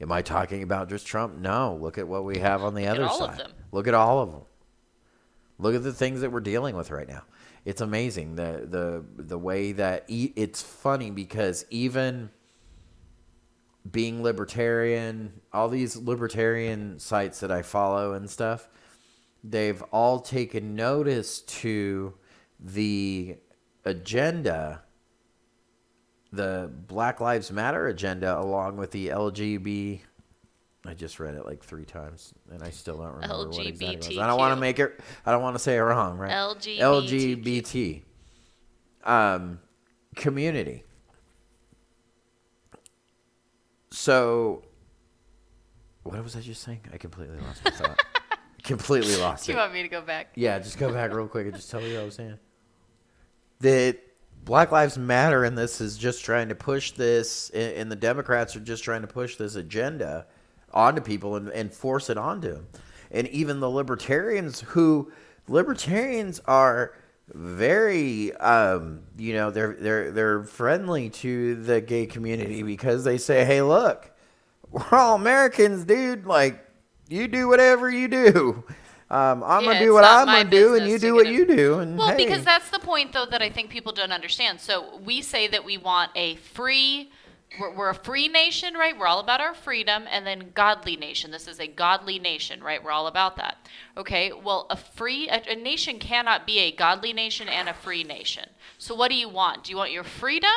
[0.01, 1.37] Am I talking about just Trump?
[1.37, 1.77] No.
[1.79, 3.39] Look at what we have on the at other all of side.
[3.39, 3.51] them.
[3.71, 4.41] Look at all of them.
[5.59, 7.23] Look at the things that we're dealing with right now.
[7.65, 12.29] It's amazing the the the way that e- it's funny because even
[13.89, 18.67] being libertarian, all these libertarian sites that I follow and stuff,
[19.43, 22.13] they've all taken notice to
[22.59, 23.37] the
[23.85, 24.82] agenda
[26.33, 30.01] the Black Lives Matter agenda along with the LGBT.
[30.85, 34.07] I just read it like three times and I still don't remember what exactly it
[34.09, 34.17] was.
[34.17, 34.99] I don't want to make it.
[35.25, 36.31] I don't want to say it wrong, right?
[36.31, 36.81] LGBTQ.
[37.43, 38.03] LGBT
[39.05, 39.59] um,
[40.15, 40.83] community.
[43.91, 44.63] So,
[46.01, 46.81] what was I just saying?
[46.91, 48.03] I completely lost my thought.
[48.63, 49.55] completely lost Do it.
[49.55, 50.31] you want me to go back?
[50.35, 52.39] Yeah, just go back real quick and just tell me what I was saying.
[53.61, 53.99] That
[54.45, 58.59] Black Lives Matter and this is just trying to push this, and the Democrats are
[58.59, 60.25] just trying to push this agenda
[60.73, 62.67] onto people and, and force it onto them.
[63.11, 65.11] And even the libertarians, who
[65.47, 66.93] libertarians are
[67.33, 73.45] very, um, you know, they're they're they're friendly to the gay community because they say,
[73.45, 74.11] "Hey, look,
[74.71, 76.25] we're all Americans, dude.
[76.25, 76.65] Like,
[77.07, 78.63] you do whatever you do."
[79.13, 81.79] Um, I'm Yeah, gonna do what I'm gonna do, and you do what you do.
[81.79, 84.59] And Well, hey, because that's the point, though, that I think people don't understand.
[84.59, 87.11] So we say that we want a free,
[87.59, 88.97] we're, we're a free nation, right?
[88.97, 91.29] We're all about our freedom, and then godly nation.
[91.29, 92.83] This is a godly nation, right?
[92.83, 93.57] We're all about that.
[93.95, 94.31] Okay.
[94.31, 98.49] Well, a free a, a nation cannot be a godly nation and a free nation.
[98.79, 99.65] So what do you want?
[99.65, 100.49] Do you want your freedom?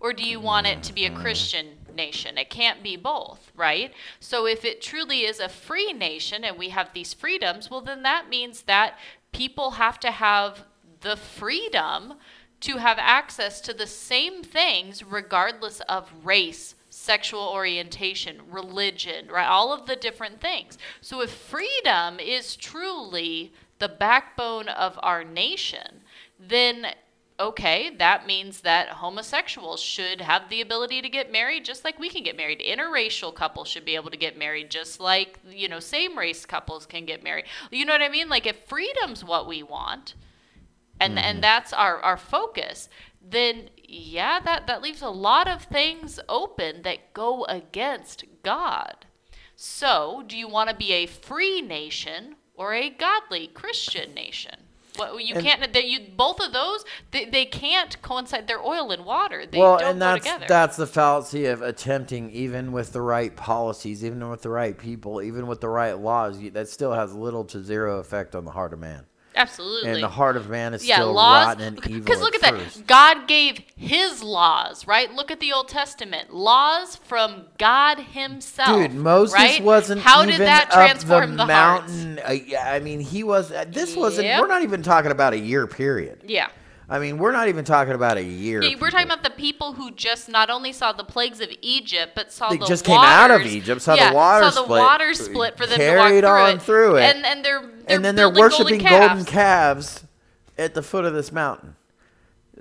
[0.00, 2.38] Or do you want it to be a Christian nation?
[2.38, 3.92] It can't be both, right?
[4.20, 8.02] So if it truly is a free nation and we have these freedoms, well, then
[8.02, 8.98] that means that
[9.32, 10.64] people have to have
[11.00, 12.14] the freedom
[12.60, 19.46] to have access to the same things regardless of race, sexual orientation, religion, right?
[19.46, 20.78] All of the different things.
[21.00, 26.00] So if freedom is truly the backbone of our nation,
[26.38, 26.86] then
[27.38, 32.08] okay, that means that homosexuals should have the ability to get married just like we
[32.08, 32.60] can get married.
[32.60, 36.86] Interracial couples should be able to get married just like, you know, same race couples
[36.86, 37.46] can get married.
[37.70, 38.28] You know what I mean?
[38.28, 40.14] Like if freedom's what we want
[41.00, 41.26] and mm-hmm.
[41.26, 42.88] and that's our our focus,
[43.20, 49.06] then yeah, that that leaves a lot of things open that go against God.
[49.56, 54.63] So, do you want to be a free nation or a godly Christian nation?
[54.98, 55.72] Well, you And- can't.
[55.72, 58.46] They, you both of those they, they can't coincide.
[58.46, 59.44] They're oil and water.
[59.46, 60.46] They well, don't and go that's together.
[60.48, 65.20] that's the fallacy of attempting, even with the right policies, even with the right people,
[65.20, 68.72] even with the right laws, that still has little to zero effect on the heart
[68.72, 69.06] of man.
[69.36, 69.90] Absolutely.
[69.90, 71.46] And the heart of man is yeah, still laws.
[71.46, 72.00] rotten and evil.
[72.00, 72.86] Because look at that.
[72.86, 75.12] God gave His laws, right?
[75.12, 76.32] Look at the Old Testament.
[76.32, 78.68] Laws from God Himself.
[78.68, 79.62] Dude, Moses right?
[79.62, 82.20] wasn't How did that transform the, the, mountain.
[82.26, 83.50] Uh, yeah, I mean, he was.
[83.50, 84.26] Uh, this wasn't.
[84.26, 84.40] Yep.
[84.40, 86.22] We're not even talking about a year period.
[86.26, 86.48] Yeah.
[86.88, 88.62] I mean, we're not even talking about a year.
[88.62, 92.12] Yeah, we're talking about the people who just not only saw the plagues of Egypt,
[92.14, 94.64] but saw They the just came out of Egypt, saw the yeah, water saw the
[94.66, 97.02] split, water split for them carried to walk on through it, through it.
[97.16, 99.30] and and they're, they're and then they're worshiping golden golden calves.
[99.30, 100.04] calves
[100.58, 101.76] at the foot of this mountain.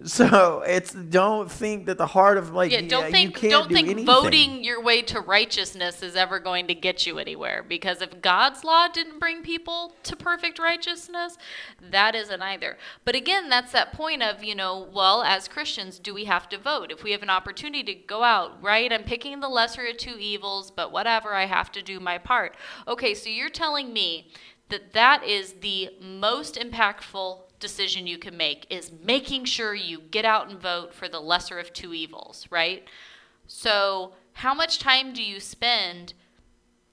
[0.05, 3.69] So it's don't think that the heart of like Yeah, don't you think can't don't
[3.69, 4.05] do think anything.
[4.05, 8.63] voting your way to righteousness is ever going to get you anywhere because if God's
[8.63, 11.37] law didn't bring people to perfect righteousness,
[11.79, 12.77] that isn't either.
[13.05, 16.57] But again, that's that point of, you know, well, as Christians, do we have to
[16.57, 16.91] vote?
[16.91, 18.91] If we have an opportunity to go out, right?
[18.91, 22.55] I'm picking the lesser of two evils, but whatever, I have to do my part.
[22.87, 24.31] Okay, so you're telling me
[24.69, 30.25] that that is the most impactful decision you can make is making sure you get
[30.25, 32.83] out and vote for the lesser of two evils, right?
[33.47, 36.13] So, how much time do you spend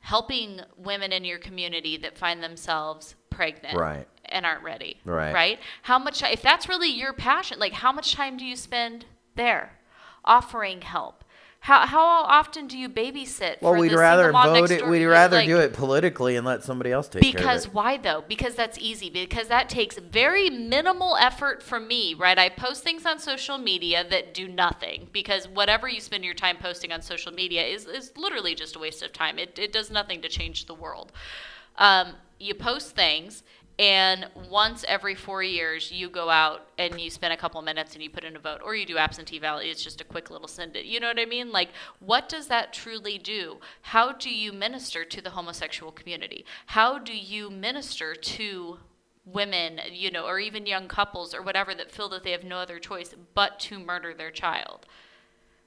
[0.00, 4.06] helping women in your community that find themselves pregnant Right.
[4.26, 4.98] and aren't ready?
[5.04, 5.32] Right.
[5.34, 5.58] Right?
[5.82, 9.78] How much if that's really your passion, like how much time do you spend there
[10.24, 11.19] offering help?
[11.62, 14.86] How how often do you babysit Well, we'd the rather vote it.
[14.86, 17.74] We'd rather Like- do it politically and let somebody else take care because of it.
[17.74, 18.24] why though?
[18.26, 19.10] Because that's easy.
[19.10, 22.38] Because that takes very minimal effort from me, right?
[22.38, 25.08] I post things on social media that do nothing.
[25.12, 28.78] Because whatever you spend your time posting on social media is, is literally just a
[28.78, 29.38] waste of time.
[29.38, 31.12] It, it does nothing to change the world.
[31.76, 33.42] Um, you post things,
[33.80, 38.02] and once every four years, you go out and you spend a couple minutes and
[38.02, 39.64] you put in a vote, or you do absentee ballot.
[39.64, 40.84] It's just a quick little send it.
[40.84, 41.50] You know what I mean?
[41.50, 43.56] Like, what does that truly do?
[43.80, 46.44] How do you minister to the homosexual community?
[46.66, 48.80] How do you minister to
[49.24, 52.58] women, you know, or even young couples or whatever that feel that they have no
[52.58, 54.84] other choice but to murder their child?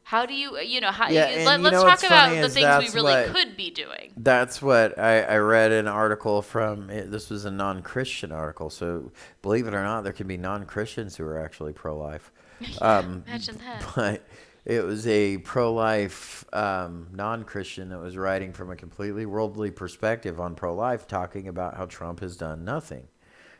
[0.05, 2.49] How do you, you know, how, Yeah, you- let, you us know talk about the
[2.49, 4.11] things we really what- could be doing.
[4.17, 6.87] That's what I, I read an article from.
[6.87, 11.23] This was a non-Christian article, so believe it or not, there can be non-Christians who
[11.25, 12.31] are actually pro-life.
[12.81, 13.85] Um, Imagine that.
[13.95, 14.27] but
[14.65, 20.55] it was a pro-life um, non-Christian that was writing from a completely worldly perspective on
[20.55, 23.07] pro-life, talking about how Trump has done nothing.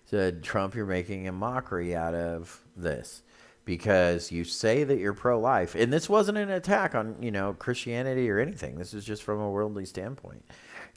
[0.06, 3.23] Said Trump, you're making a mockery out of this
[3.66, 8.30] because you say that you're pro-life, and this wasn't an attack on you know Christianity
[8.30, 8.78] or anything.
[8.78, 10.44] This is just from a worldly standpoint.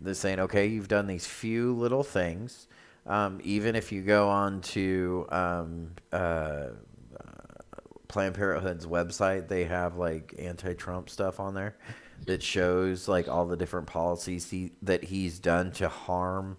[0.00, 2.68] They're saying, okay, you've done these few little things.
[3.06, 6.70] Um, even if you go on to um, uh,
[8.08, 11.76] Planned Parenthood's website, they have like anti-Trump stuff on there
[12.26, 16.56] that shows like all the different policies he, that he's done to harm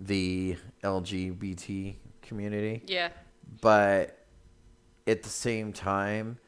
[0.00, 2.82] the LGBT community.
[2.86, 3.08] Yeah.
[3.60, 4.23] But
[5.06, 6.38] at the same time,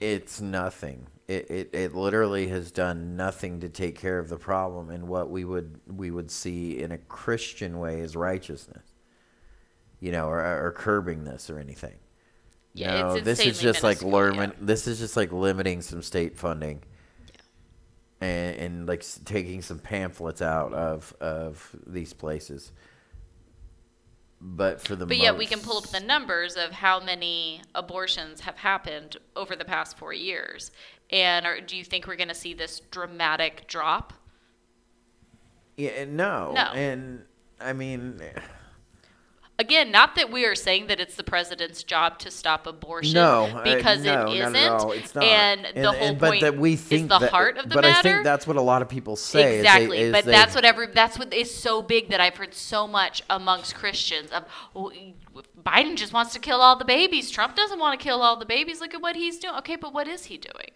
[0.00, 1.06] it's nothing.
[1.26, 5.30] It, it, it literally has done nothing to take care of the problem and what
[5.30, 8.94] we would we would see in a Christian way is righteousness.
[10.00, 11.96] You know, or, or curbing this or anything.
[12.72, 14.52] Yeah, no, it's this is just like yeah.
[14.60, 16.82] This is just like limiting some state funding,
[18.20, 22.70] and, and like taking some pamphlets out of of these places.
[24.40, 28.40] But for the But yet we can pull up the numbers of how many abortions
[28.42, 30.70] have happened over the past four years.
[31.10, 34.12] And are, do you think we're going to see this dramatic drop?
[35.76, 36.72] Yeah, no, No.
[36.74, 37.24] and
[37.60, 38.20] I mean,
[39.60, 43.46] Again, not that we are saying that it's the president's job to stop abortion, no,
[43.46, 44.68] uh, because no, it not isn't.
[44.72, 44.92] all.
[44.92, 45.24] It's not.
[45.24, 48.08] And the whole but point that we is the that, heart of the but matter.
[48.08, 49.40] I think that's what a lot of people say.
[49.40, 52.20] is they- exactly, is but they- that's what every that's what is so big that
[52.20, 54.44] I've heard so much amongst Christians of
[54.76, 54.92] "Oh,
[55.60, 57.28] Biden just wants to kill all the babies.
[57.28, 58.80] Trump doesn't want to kill all the babies.
[58.80, 59.56] Look at what he's doing.
[59.56, 60.70] Okay, but what is he doing?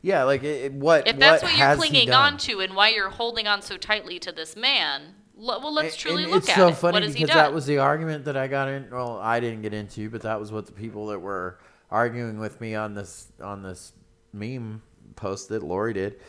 [0.00, 3.10] Yeah, like it, what If that's what what, you're clinging on to and why you're
[3.10, 6.68] holding on so tightly to this man, well, let's truly and look it's at so
[6.68, 6.76] it.
[6.76, 8.88] funny what has he because that was the argument that I got in.
[8.90, 11.58] Well, I didn't get into, but that was what the people that were
[11.90, 13.92] arguing with me on this on this
[14.32, 14.82] meme
[15.14, 16.20] post that Lori did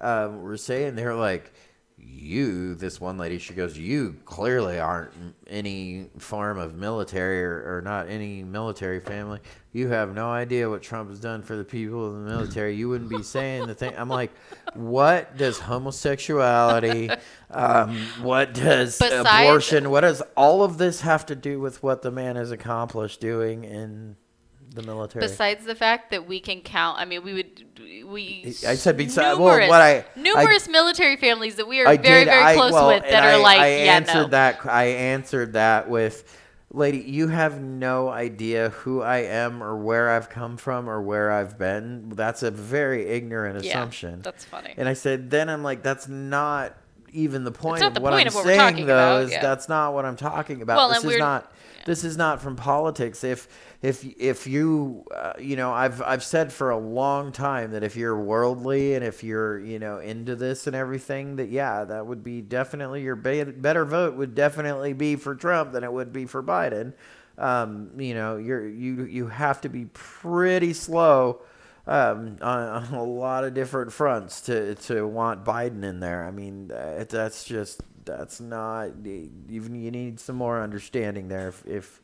[0.00, 0.94] um, were saying.
[0.94, 1.52] They're like,
[2.04, 5.12] "You, this one lady, she goes, you clearly aren't
[5.46, 9.40] any form of military or, or not any military family.
[9.72, 12.74] You have no idea what Trump has done for the people of the military.
[12.76, 14.30] You wouldn't be saying the thing." I'm like,
[14.74, 17.10] "What does homosexuality?"
[17.50, 19.90] Um, what does Besides- abortion?
[19.90, 23.64] What does all of this have to do with what the man has accomplished doing
[23.64, 24.16] in
[24.74, 25.22] the military?
[25.26, 27.64] Besides the fact that we can count, I mean, we would
[28.06, 28.44] we.
[28.66, 32.24] I said beside- well, numerous, what I- numerous military families that we are I very
[32.24, 32.30] did.
[32.30, 34.28] very I, close well, with that I, are like, I yeah, answered no.
[34.28, 34.66] that.
[34.66, 36.38] I answered that with,
[36.72, 41.30] lady, you have no idea who I am or where I've come from or where
[41.30, 42.10] I've been.
[42.10, 44.22] That's a very ignorant Yeah, assumption.
[44.22, 44.74] that's funny.
[44.76, 46.76] And I said, then I'm like, that's not
[47.12, 48.94] even the point not of the what point I'm of what we're saying, talking though.
[49.18, 49.42] about, Is yeah.
[49.42, 50.76] that's not what I'm talking about.
[50.78, 51.52] Well, this and is we're- not.
[51.84, 53.24] This is not from politics.
[53.24, 53.48] If
[53.82, 57.96] if if you uh, you know I've I've said for a long time that if
[57.96, 62.22] you're worldly and if you're you know into this and everything that yeah that would
[62.22, 66.26] be definitely your be- better vote would definitely be for Trump than it would be
[66.26, 66.92] for Biden.
[67.38, 71.40] Um, you know you're you you have to be pretty slow
[71.86, 76.24] um, on, on a lot of different fronts to to want Biden in there.
[76.24, 78.90] I mean, that's just that's not
[79.48, 82.00] even you need some more understanding there if if,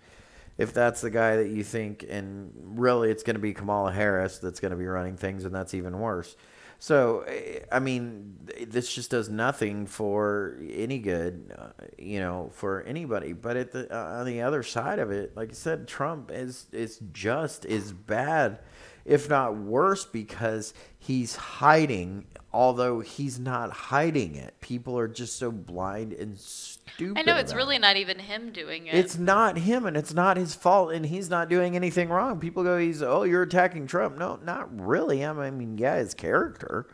[0.57, 4.39] if that's the guy that you think and really it's going to be Kamala Harris
[4.39, 6.37] that's going to be running things and that's even worse.
[6.79, 8.37] So eh, I mean,
[8.67, 13.33] this just does nothing for any good, uh, you know, for anybody.
[13.33, 16.67] But at the uh, on the other side of it, like I said, Trump is
[16.73, 18.61] is just as bad,
[19.05, 22.27] if not worse, because he's hiding.
[22.51, 27.19] Although he's not hiding it, people are just so blind and stupid.
[27.19, 27.81] I know it's really it.
[27.81, 28.95] not even him doing it.
[28.95, 32.41] It's not him, and it's not his fault, and he's not doing anything wrong.
[32.41, 35.25] People go, "He's oh, you're attacking Trump." No, not really.
[35.25, 36.87] I mean, yeah, his character.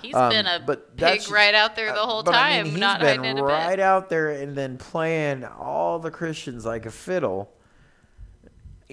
[0.00, 2.64] He's Um, been a but pig right out there the uh, whole but I time,
[2.64, 6.10] mean, he's not been hiding it a right out there and then playing all the
[6.10, 7.50] Christians like a fiddle.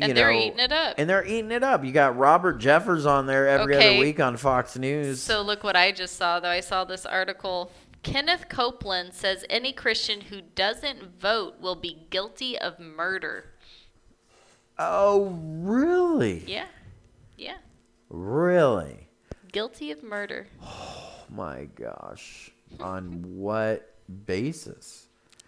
[0.01, 0.95] And they're eating it up.
[0.97, 1.83] And they're eating it up.
[1.83, 3.89] You got Robert Jeffress on there every Okay.
[3.95, 5.21] other week on Fox News.
[5.21, 6.49] So look what I just saw though.
[6.49, 7.71] I saw this article.
[8.03, 13.45] Kenneth Copeland says any Christian who doesn't vote will be guilty of murder.
[14.79, 16.43] oh, really?
[16.47, 16.67] Yeah.
[17.37, 17.57] Yeah.
[18.09, 19.07] Really?
[19.51, 20.47] Guilty of murder.
[20.63, 22.51] Oh my gosh.
[22.79, 23.95] on what
[24.25, 25.06] basis?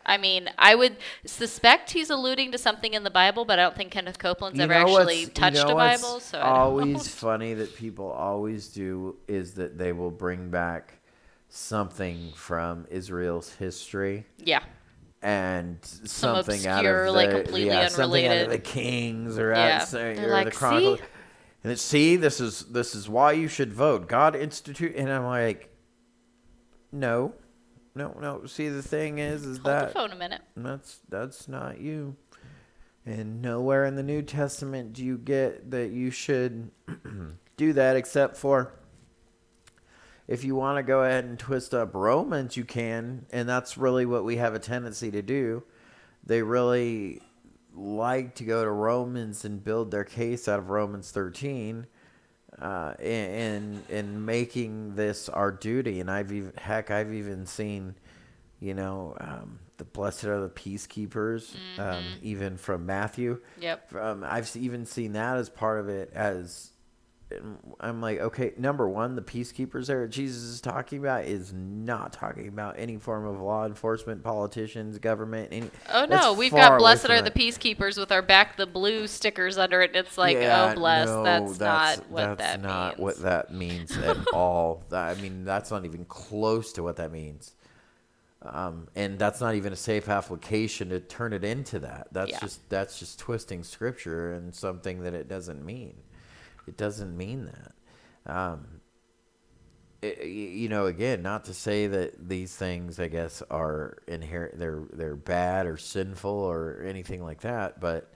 [0.10, 3.76] I mean, I would suspect he's alluding to something in the Bible, but I don't
[3.76, 6.20] think Kenneth Copeland's You ever actually touched you know a Bible.
[6.20, 7.00] So I always know.
[7.00, 11.00] funny that people always do is that they will bring back
[11.48, 14.64] something from Israel's history yeah.
[15.22, 19.52] and something out obscure, of the, like, completely yeah, something out of the Kings or
[19.52, 19.84] Yeah.
[19.84, 21.00] out or like, the Chronicles.
[21.00, 21.06] "See?"
[21.64, 24.08] And it's see, this is this is why you should vote.
[24.08, 25.70] God institute, and I'm like,
[26.92, 27.34] no,
[27.96, 28.46] no, no.
[28.46, 30.42] See, the thing is, is Hold that the phone a minute.
[30.56, 32.16] that's that's not you.
[33.06, 36.70] And nowhere in the New Testament do you get that you should
[37.58, 38.74] do that except for
[40.28, 44.06] if you want to go ahead and twist up Romans, you can, and that's really
[44.06, 45.64] what we have a tendency to do.
[46.24, 47.24] They really
[47.74, 51.88] like to go to Romans and build their case out of Romans 13
[52.60, 56.00] uh, in in making this our duty.
[56.00, 57.96] And I've even heck, I've even seen,
[58.60, 63.40] you know, um, the blessed are the peacekeepers, um, even from Matthew.
[63.60, 63.96] Yep.
[63.96, 66.12] Um, I've even seen that as part of it.
[66.14, 66.72] As
[67.80, 72.48] I'm like, okay, number one, the peacekeepers there Jesus is talking about is not talking
[72.48, 75.50] about any form of law enforcement, politicians, government.
[75.52, 79.58] Any, Oh no, we've got blessed are the peacekeepers with our back the blue stickers
[79.60, 79.96] under it.
[79.96, 83.00] It's like, Yeah, oh bless, no, that's, not what that's that not means.
[83.00, 84.84] what that means at all.
[84.92, 87.54] I mean, that's not even close to what that means.
[88.42, 92.08] Um, and that's not even a safe application to turn it into that.
[92.12, 92.40] That's Yeah.
[92.40, 95.96] just that's just twisting scripture and something that it doesn't mean.
[96.70, 98.34] It doesn't mean that.
[98.34, 98.82] Um,
[100.02, 104.60] it- you know, again, not to say that these things, I guess, are inherent.
[104.60, 108.12] They're they're bad or sinful or anything like that, but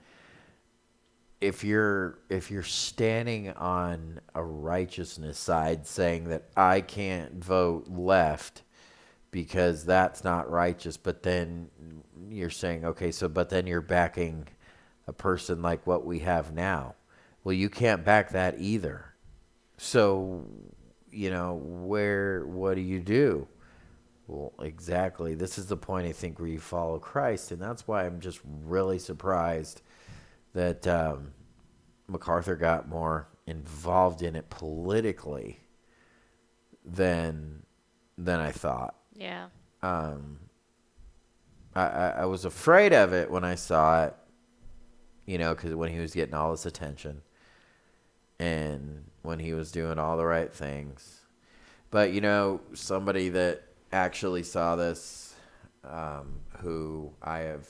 [1.40, 8.62] if you're if you're standing on a righteousness side saying that I can't vote left
[9.30, 11.70] because that's not righteous but then
[12.30, 14.48] you're saying okay so but then you're backing
[15.06, 16.94] a person like what we have now
[17.44, 19.14] well you can't back that either
[19.76, 20.44] so
[21.10, 23.46] you know where what do you do
[24.26, 25.34] Well, exactly.
[25.34, 28.40] This is the point I think where you follow Christ, and that's why I'm just
[28.64, 29.82] really surprised
[30.54, 31.32] that um,
[32.08, 35.60] MacArthur got more involved in it politically
[36.84, 37.64] than
[38.16, 38.94] than I thought.
[39.14, 39.48] Yeah.
[39.82, 40.38] Um,
[41.74, 44.16] I, I, I was afraid of it when I saw it,
[45.26, 47.20] you know, because when he was getting all this attention
[48.38, 51.20] and when he was doing all the right things.
[51.90, 53.62] But, you know, somebody that
[53.92, 55.34] actually saw this,
[55.84, 57.68] um, who I have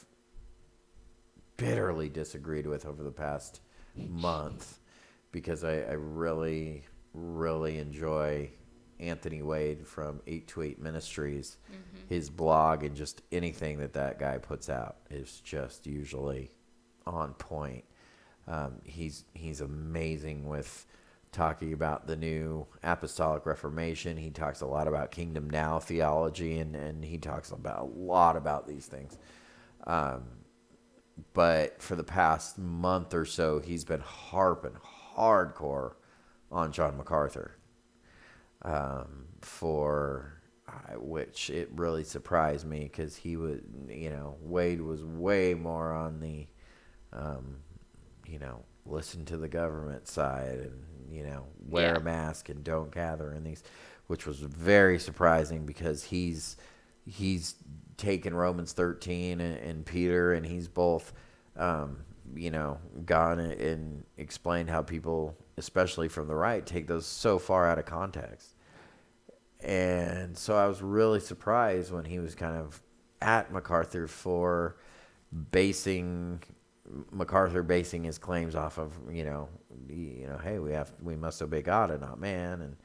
[1.56, 3.60] bitterly disagreed with over the past
[3.96, 4.78] month
[5.30, 8.50] because I, I really, really enjoy
[9.00, 11.58] Anthony Wade from Eight to Eight Ministries.
[12.08, 16.50] His blog and just anything that that guy puts out is just usually
[17.06, 17.84] on point.
[18.47, 20.86] Um, he's he's amazing with
[21.32, 24.16] talking about the new apostolic reformation.
[24.16, 28.36] He talks a lot about kingdom now theology, and, and he talks about a lot
[28.36, 29.18] about these things.
[29.86, 30.22] Um,
[31.32, 34.76] but for the past month or so, he's been harping
[35.16, 35.95] hardcore
[36.51, 37.57] on John MacArthur
[38.62, 40.40] um, for
[40.97, 46.20] which it really surprised me because he was, you know, Wade was way more on
[46.20, 46.47] the,
[47.12, 47.59] um,
[48.27, 51.97] you know, listen to the government side and you know wear Yeah.
[51.97, 53.62] a mask and don't gather and these,
[54.07, 56.57] which was very surprising because he's
[57.07, 57.55] he's
[57.97, 61.12] taken Romans thirteen and, and Peter and he's both.
[61.57, 61.99] Um,
[62.35, 67.68] you know, gone and explained how people, especially from the right, take those so far
[67.68, 68.55] out of context.
[69.61, 72.81] And so I was really surprised when he was kind of
[73.20, 74.77] at MacArthur for
[75.51, 76.43] basing
[77.12, 79.49] MacArthur basing his claims off of you know
[79.88, 82.76] you know hey we have we must obey God and not man and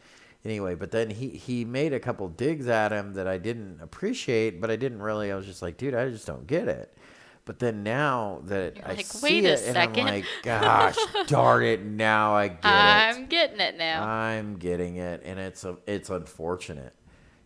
[0.45, 4.60] anyway but then he he made a couple digs at him that I didn't appreciate
[4.62, 6.97] but I didn't really I was just like dude I just don't get it
[7.45, 10.97] but then now that You're I like, see "Wait a it and I'm like gosh
[11.28, 14.07] darn it now I get it I'm getting it now.
[14.07, 16.93] I'm getting it, and it's a, it's unfortunate.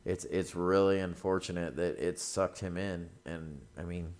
[0.05, 4.13] It's it's really unfortunate that it sucked him in, and I mean,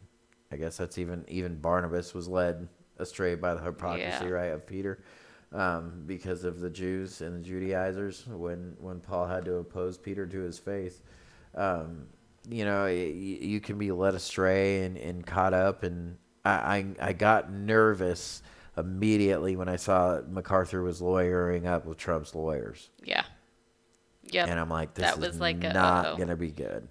[0.54, 2.68] I guess that's even even Barnabas was led
[2.99, 4.30] astray by the hypocrisy, Yeah.
[4.30, 5.04] right, of Peter,
[5.51, 10.26] um, because of the Jews and the Judaizers when when Paul had to oppose Peter
[10.28, 11.01] to his faith,
[11.56, 12.08] Um,
[12.49, 16.51] you know, y- y- you can be led astray and, and caught up, and I,
[16.99, 18.41] I I got nervous
[18.78, 23.24] immediately when I saw MacArthur was lawyering up with Trump's lawyers, yeah.
[24.24, 24.45] Yeah.
[24.47, 26.18] and I'm like, this That is was like a, not uh-oh.
[26.18, 26.88] gonna be good,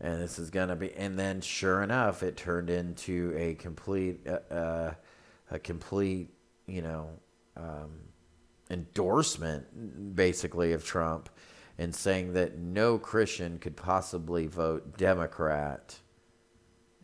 [0.00, 0.92] and this is gonna be.
[0.94, 4.94] And then, sure enough, it turned into a complete, uh, uh,
[5.50, 6.30] a complete,
[6.66, 7.10] you know,
[7.56, 8.00] um,
[8.70, 11.28] endorsement, basically, of Trump,
[11.78, 15.96] and saying that no Christian could possibly vote Democrat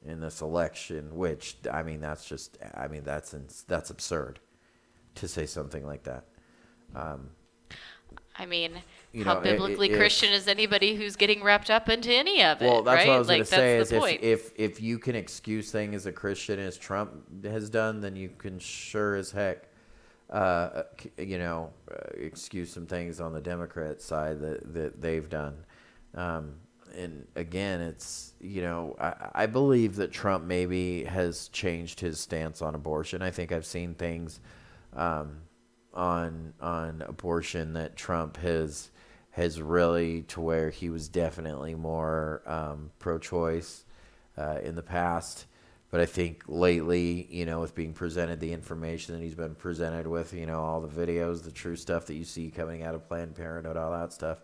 [0.04, 1.14] in this election.
[1.14, 3.34] Which I mean, that's just, I mean, that's
[3.68, 4.40] that's absurd
[5.14, 6.24] to say something like that.
[6.94, 7.30] Um,
[8.36, 8.72] I mean,
[9.12, 12.42] You how know, i- i- biblically Christian is anybody who's getting wrapped up into any
[12.42, 12.66] of it?
[12.66, 13.08] Well, that's right?
[13.08, 13.76] what I was like, going to say.
[13.78, 18.00] Is if, if if you can excuse things as a Christian as Trump has done,
[18.00, 19.68] then you can sure as heck,
[20.30, 20.84] uh,
[21.18, 25.56] you know, uh, excuse some things on the Democrat side that that they've done.
[26.14, 26.54] Um,
[26.96, 32.62] and again, it's you know, I, I believe that Trump maybe has changed his stance
[32.62, 33.20] on abortion.
[33.20, 34.40] I think I've seen things
[34.94, 35.38] um,
[35.92, 38.90] on on abortion that Trump has
[39.32, 43.84] has really to where he was definitely more um, pro-choice
[44.38, 45.46] uh, in the past.
[45.90, 50.06] But I think lately, you know, with being presented the information that he's been presented
[50.06, 53.06] with, you know, all the videos, the true stuff that you see coming out of
[53.06, 54.38] Planned Parenthood, all that stuff,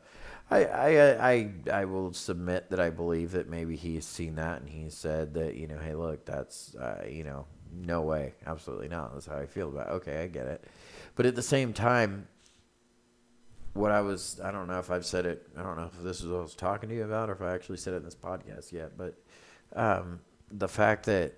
[0.51, 4.69] I I I, I will submit that I believe that maybe he's seen that and
[4.69, 9.15] he said that, you know, hey, look, that's, uh, you know, no way, absolutely not.
[9.15, 9.89] That's how I feel about.
[9.89, 9.93] It.
[9.93, 10.65] Okay, I get it.
[11.15, 12.29] But at the same time,
[13.79, 16.21] what I was, I don't know if I've said it, I don't know if this
[16.21, 18.05] is what I was talking to you about or if I actually said it in
[18.05, 19.15] this podcast yet, but
[19.75, 20.21] um,
[20.51, 21.35] the fact that,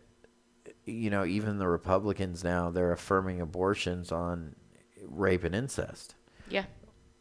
[0.87, 4.55] you know, even the Republicans now, they're affirming abortions on
[5.07, 6.15] rape and incest.
[6.49, 6.65] yeah.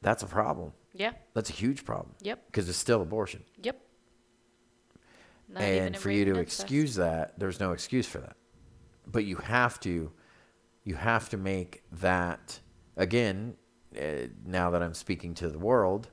[0.02, 0.72] That's a problem.
[0.94, 1.12] Yeah.
[1.34, 2.16] That's a huge problem.
[2.22, 2.46] Yep.
[2.46, 3.44] Because it's still abortion.
[3.62, 3.82] Yep.
[5.50, 6.62] Not and for you to incest.
[6.62, 8.38] excuse that, there's no excuse for that.
[9.06, 10.12] But you have to,
[10.86, 12.60] you have to make that
[12.96, 13.56] again.
[13.98, 16.10] Uh, now that I'm speaking to the world,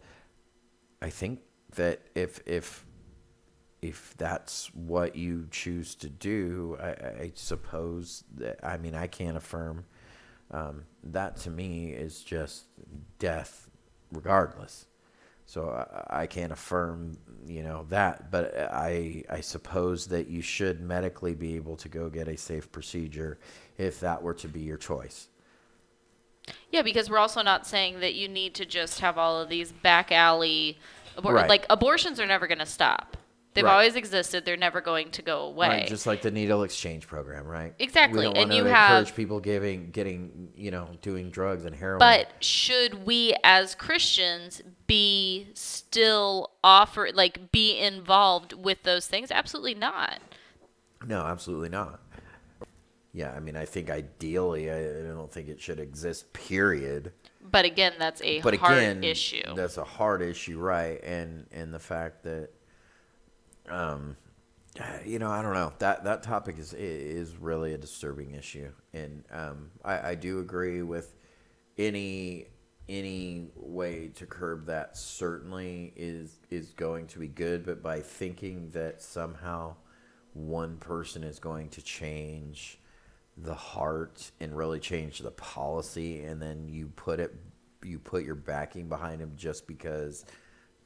[1.02, 1.40] I think
[1.74, 2.86] that if if
[3.82, 9.36] if that's what you choose to do, I, I suppose that I mean I can't
[9.36, 9.84] affirm.
[10.50, 12.64] Um, that to me is just
[13.18, 13.68] death,
[14.12, 14.86] regardless.
[15.44, 18.30] So I, I can't affirm, you know, that.
[18.30, 22.72] But I I suppose that you should medically be able to go get a safe
[22.72, 23.38] procedure
[23.76, 25.28] if that were to be your choice.
[26.70, 29.72] Yeah, because we're also not saying that you need to just have all of these
[29.72, 30.78] back alley
[31.16, 31.48] abor- Right.
[31.48, 33.16] like abortions are never going to stop.
[33.54, 33.72] They've Right.
[33.72, 34.44] always existed.
[34.44, 35.68] They're never going to go away.
[35.68, 37.72] Right, just like the needle exchange program, right?
[37.78, 41.30] Exactly, We don't and want you to have- encourage people giving, getting, you know, doing
[41.30, 41.98] drugs and heroin.
[41.98, 49.30] But should we as Christians be still offer like be involved with those things?
[49.30, 50.18] Absolutely not.
[51.06, 52.00] no, absolutely not.
[53.16, 56.34] Yeah, I mean, I think ideally, I, I don't think it should exist.
[56.34, 57.12] Period.
[57.50, 59.54] But again, that's a But hard again, issue.
[59.54, 61.02] that's a hard issue, right?
[61.02, 62.50] And and the fact that,
[63.70, 64.18] um,
[65.06, 69.24] you know, I don't know that that topic is is really a disturbing issue, and
[69.32, 71.14] um, I, I do agree with
[71.78, 72.48] any
[72.86, 78.68] any way to curb that certainly is is going to be good, but by thinking
[78.72, 79.74] that somehow
[80.34, 82.78] one person is going to change
[83.36, 87.34] the heart and really change the policy and then you put it
[87.84, 90.24] you put your backing behind him just because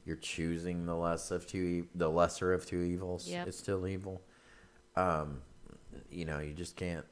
[0.05, 3.47] you're choosing the less of two the lesser of two evils Yep.
[3.47, 4.21] is still evil
[4.97, 5.41] um
[6.09, 7.05] you know you just can't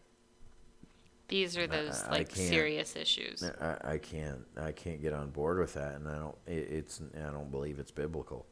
[1.30, 3.44] These are those I like can't- serious issues.
[3.62, 6.36] I, I can't I can't get on board with that, and I don't.
[6.48, 8.46] It, it's I don't believe it's biblical.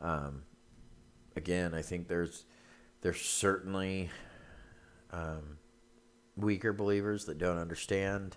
[0.00, 0.42] Um,
[1.36, 2.44] again, I think there's
[3.00, 4.10] there's certainly
[5.10, 5.56] um,
[6.36, 8.36] weaker believers that don't understand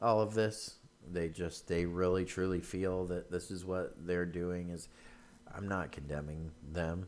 [0.00, 0.78] all of this.
[1.08, 4.70] They just they really truly feel that this is what they're doing.
[4.70, 4.88] Is
[5.54, 7.06] I'm not condemning them,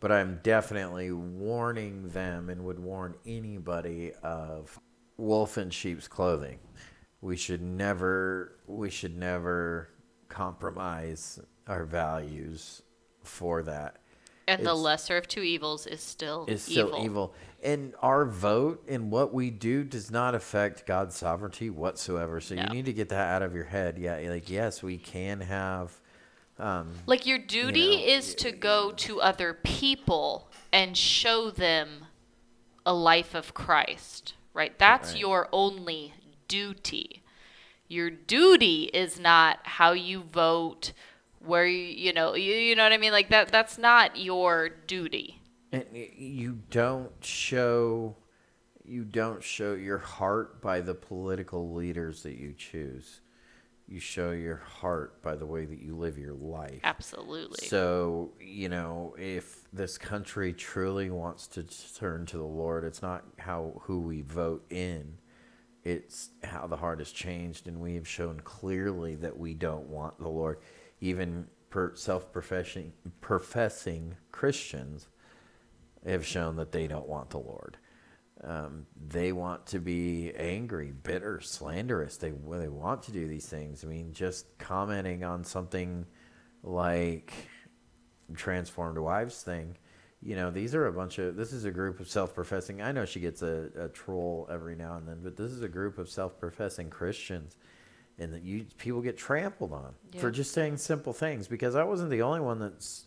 [0.00, 4.78] but I'm definitely warning them and would warn anybody of
[5.16, 6.58] wolf in sheep's clothing.
[7.20, 9.90] We should never we should never
[10.28, 12.82] compromise our values
[13.22, 13.98] for that.
[14.46, 17.04] And the lesser of two evils is still Is still evil.
[17.04, 17.34] evil.
[17.62, 22.40] And our vote and what we do does not affect God's sovereignty whatsoever.
[22.40, 22.62] So No.
[22.62, 23.98] you need to get that out of your head.
[23.98, 25.98] Yeah, like yes, we can have
[26.58, 32.06] um, Like your duty know, is to go to other people and show them
[32.86, 34.78] a life of Christ, right?
[34.78, 35.20] That's Right.
[35.20, 36.14] your only
[36.46, 37.22] duty.
[37.88, 40.92] Your duty is not how you vote,
[41.46, 43.12] where you, you know, you, you know what I mean?
[43.12, 45.40] Like that that's not your duty.
[45.72, 48.16] And you don't show
[48.84, 53.20] you don't show your heart by the political leaders that you choose.
[53.86, 56.80] You show your heart by the way that you live your life.
[56.84, 57.66] Absolutely.
[57.66, 61.64] So, you know, if this country truly wants to
[61.98, 65.18] turn to the Lord, it's not how who we vote in.
[65.82, 70.18] It's how the heart has changed and we have shown clearly that we don't want
[70.18, 70.58] the Lord.
[71.04, 75.08] Even per self-professing professing Christians
[76.06, 77.76] have shown that they don't want the Lord.
[78.42, 82.16] Um, they want to be angry, bitter, slanderous.
[82.16, 83.84] They they want to do these things.
[83.84, 86.06] I mean, just commenting on something
[86.62, 87.32] like
[88.34, 89.76] transformed wives thing.
[90.22, 91.36] You know, these are a bunch of.
[91.36, 92.80] This is a group of self-professing.
[92.80, 95.68] I know she gets a, a troll every now and then, but this is a
[95.68, 97.56] group of self-professing Christians,
[98.18, 101.48] and that you people get trampled on for just saying simple things.
[101.48, 103.06] Because I wasn't the only one that's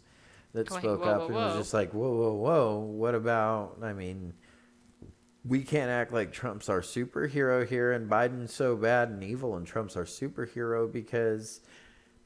[0.54, 2.80] that Going, spoke "Whoa, up whoa, and whoa." was just like, whoa, whoa, whoa.
[2.80, 3.78] What about?
[3.82, 4.34] I mean,
[5.46, 9.66] we can't act like Trump's our superhero here and Biden's so bad and evil and
[9.66, 11.62] Trump's our superhero because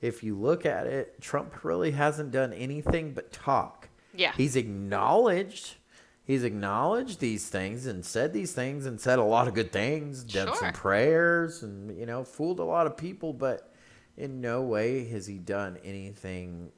[0.02, 3.90] if you look at it, Trump really hasn't done anything but talk.
[4.14, 4.34] Yeah.
[4.36, 5.76] He's acknowledged
[6.24, 10.24] he's acknowledged these things and said these things and said a lot of good things,
[10.24, 10.56] done Sure.
[10.56, 13.72] some prayers and you know, fooled a lot of people, but
[14.18, 16.72] in no way has he done anything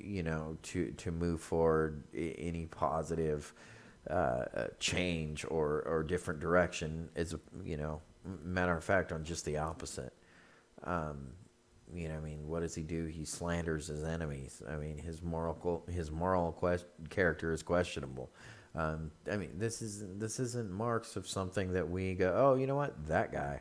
[0.00, 3.52] you know to to move forward any positive
[4.10, 8.00] uh, uh, change or or different direction is you know
[8.42, 10.12] matter of fact on just the opposite
[10.84, 11.28] um,
[11.94, 13.06] you know, I mean, what does he do?
[13.06, 14.62] He slanders his enemies.
[14.68, 18.30] I mean, his moral his moral quest- character is questionable.
[18.74, 22.66] Um, I mean, this is this isn't marks of something that we go, oh, you
[22.66, 23.60] know what, that guy.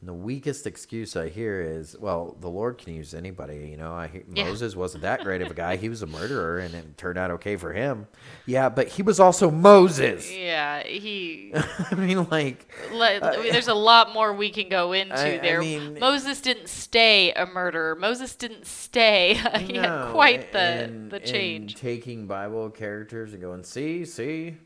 [0.00, 3.68] And the weakest excuse I hear is, well, the Lord can use anybody.
[3.70, 4.44] You know, I hear, Yeah.
[4.44, 5.76] Moses wasn't that great of a guy.
[5.76, 8.06] He was a murderer, and it turned out okay for him.
[8.44, 10.30] Yeah, but he was also Moses.
[10.30, 11.50] yeah, he
[11.90, 15.18] I mean, like, Let, I mean, there's a lot more we can go into Uh,
[15.18, 15.60] I- I there.
[15.60, 17.94] mean- Moses didn't stay a murderer.
[17.96, 19.34] Moses didn't stay.
[19.60, 21.74] he had quite the and- the change.
[21.76, 24.56] taking Bible characters and going, see, see,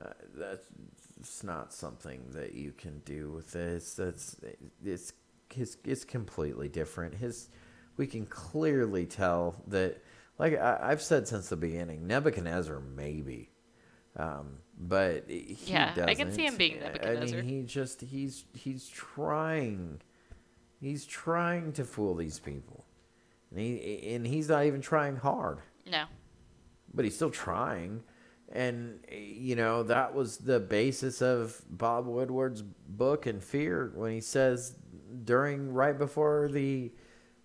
[0.00, 0.66] uh, that's
[1.22, 3.94] it's not something that you can do with this.
[3.94, 4.36] That's
[4.82, 5.12] it's
[5.54, 7.14] it's it's completely different.
[7.14, 7.48] His
[7.96, 10.02] we can clearly tell that,
[10.36, 13.50] like I, I've said since the beginning, Nebuchadnezzar maybe,
[14.16, 17.38] um, but he Yeah, I can see him being Nebuchadnezzar.
[17.38, 20.00] I mean, he just he's he's trying,
[20.80, 22.84] he's trying to fool these people,
[23.50, 26.06] and he and he's not even trying hard No.
[26.92, 28.02] but he's still trying.
[28.52, 34.20] And you know that was the basis of Bob Woodward's book and Fear when he
[34.20, 34.76] says
[35.24, 36.92] during right before the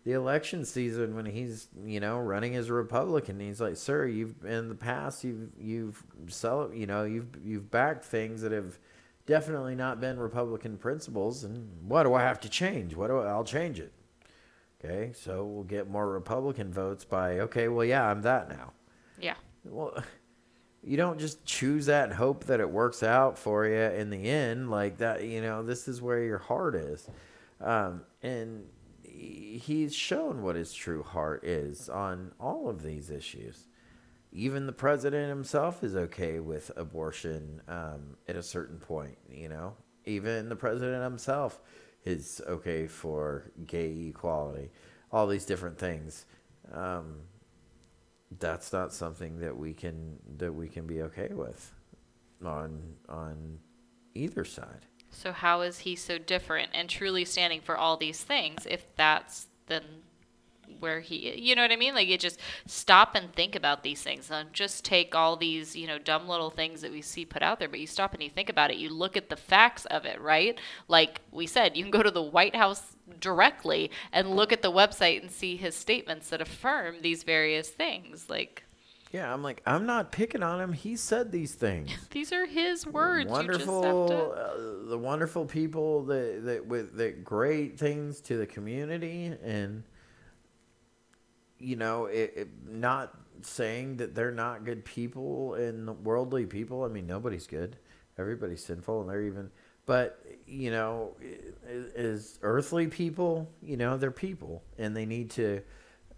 [0.08, 4.46] the election season when he's you know running as a Republican he's like sir you've
[4.46, 8.80] in the past you've you've sell you know you've you've backed things that have
[9.26, 12.96] definitely not been Republican principles and what do I have to change?
[12.96, 13.92] What do I, I'll change it.
[14.82, 18.72] Okay so we'll get more Republican votes by okay well yeah I'm that now.
[19.20, 19.36] Yeah.
[19.66, 20.02] well,
[20.88, 24.30] you don't just choose that and hope that it works out for you in the
[24.30, 24.72] end.
[24.72, 27.10] Like that, you know, this is where your heart is.
[27.60, 28.64] Um, and
[29.04, 33.68] he's shown what his true heart is on all of these issues.
[34.32, 39.74] Even the president himself is okay with abortion um, at a certain point, you know.
[40.06, 41.60] Even the president himself
[42.06, 44.72] is okay for gay equality,
[45.12, 46.26] all these different things.
[46.72, 47.18] Um,
[48.40, 51.74] that's not something that we can that we can be okay with
[52.44, 53.60] on on
[54.16, 54.86] either side.
[55.10, 59.48] So how is he so different and truly standing for all these things if that's
[59.68, 59.84] then
[60.80, 61.96] where he you know what I mean?
[61.96, 64.30] Like it just stop and think about these things.
[64.30, 67.60] Don't just take all these, you know, dumb little things that we see put out
[67.60, 68.78] there, but you stop and you think about it.
[68.78, 70.60] You look at the facts of it, right?
[70.88, 74.72] Like we said, you can go to the White House directly and look at the
[74.72, 78.30] website and see his statements that affirm these various things.
[78.30, 78.64] Like
[79.12, 80.74] Yeah, I'm like I'm not picking on him.
[80.74, 81.92] He said these things.
[82.12, 83.30] these are his words.
[83.30, 88.46] wonderful, You to uh, the wonderful people that that with that great things to the
[88.46, 89.84] community, and
[91.60, 96.84] you know, it, it, not saying that they're not good people and worldly people.
[96.84, 97.78] I mean, nobody's good.
[98.18, 99.52] Everybody's sinful, and they're even.
[99.86, 101.16] But you know,
[101.96, 103.50] as earthly people.
[103.62, 105.62] You know, they're people, and they need to.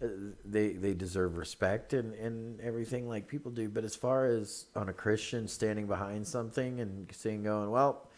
[0.02, 0.06] Uh,
[0.46, 3.68] they they deserve respect and and everything like people do.
[3.68, 8.08] But as far as on a Christian standing behind something and saying, going, well,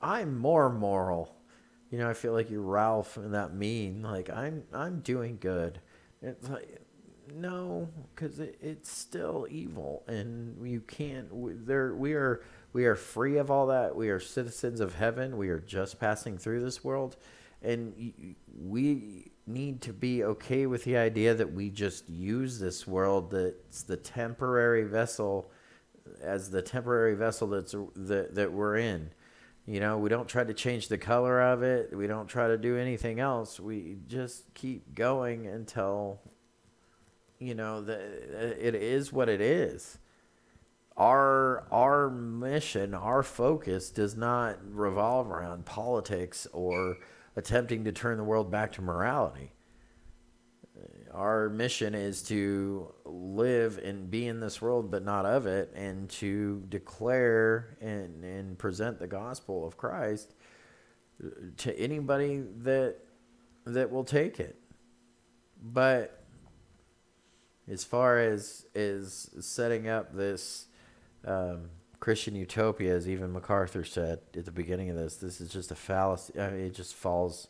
[0.00, 1.36] I'm more moral.
[1.90, 4.02] You know, I feel like you're Ralph and that mean.
[4.02, 5.80] Like I'm I'm doing good.
[6.22, 6.80] It's like
[7.34, 11.34] no, because it, it's still evil, and you can't.
[11.34, 12.42] we- There, we are
[12.72, 13.96] we are free of all that.
[13.96, 15.36] We are citizens of heaven.
[15.36, 17.16] We are just passing through this world,
[17.62, 23.30] and we need to be okay with the idea that we just use this world
[23.30, 25.50] that's the temporary vessel
[26.22, 29.10] as the temporary vessel that's that that we're in.
[29.66, 31.96] You know, we don't try to change the color of it.
[31.96, 33.58] We don't try to do anything else.
[33.58, 36.20] We just keep going until
[37.40, 37.98] you know the
[38.64, 39.98] it is what it is.
[40.96, 46.98] Our our mission, our focus does not revolve around politics or
[47.34, 49.52] attempting to turn the world back to morality.
[51.16, 56.10] Our mission is to live and be in this world, but not of it, and
[56.10, 60.34] to declare and, and present the gospel of Christ
[61.24, 62.96] uh, to anybody that
[63.64, 64.60] that will take it.
[65.62, 66.22] But
[67.66, 70.66] as far as is setting up this
[71.24, 75.70] um, Christian utopia, as even MacArthur said at the beginning of this, this is just
[75.70, 76.38] a fallacy.
[76.38, 77.48] I mean, it just falls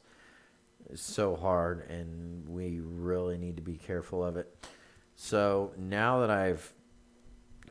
[0.95, 4.67] so hard, and we really need to be careful of it.
[5.15, 6.73] So now that I've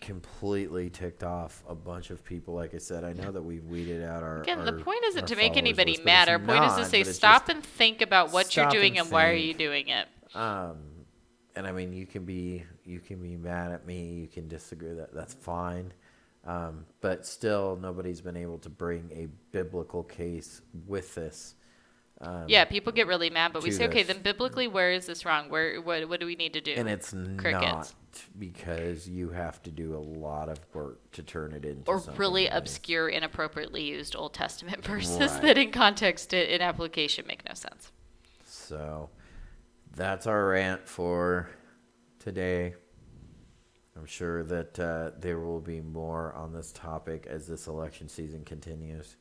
[0.02, 4.04] completely ticked off a bunch of people, like I said, I know that we've weeded
[4.04, 4.42] out our.
[4.42, 6.30] Again, the point isn't to make anybody list, mad.
[6.30, 9.30] Our point is to say stop and think about what you're doing and and why
[9.30, 10.08] are you doing it.
[10.36, 10.78] Um,
[11.56, 14.94] and I mean, you can be you can be mad at me, you can disagree.
[14.94, 15.94] That that's fine.
[16.46, 21.56] Um, but still, nobody's been able to bring a biblical case with this.
[22.22, 24.14] Um, Yeah, people get really mad, but we say, okay, this.
[24.16, 25.50] then biblically, where is this wrong?
[25.50, 26.74] Where what what do we need to do?
[26.78, 27.62] and it's Crickets.
[27.62, 27.94] not
[28.40, 32.48] because you have to do a lot of work to turn it into or really
[32.48, 35.42] obscure, inappropriately used Old Testament verses Right.
[35.42, 37.92] that, in context, in application, make no sense.
[38.46, 39.10] So
[39.96, 41.50] that's our rant for
[42.20, 42.76] today.
[43.98, 48.44] I'm sure that uh, there will be more on this topic as this election season
[48.46, 49.16] continues.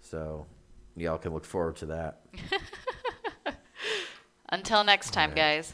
[0.00, 0.46] So
[0.96, 2.20] y'all can look forward to that.
[4.48, 5.36] Until next time, Alright.
[5.36, 5.72] guys.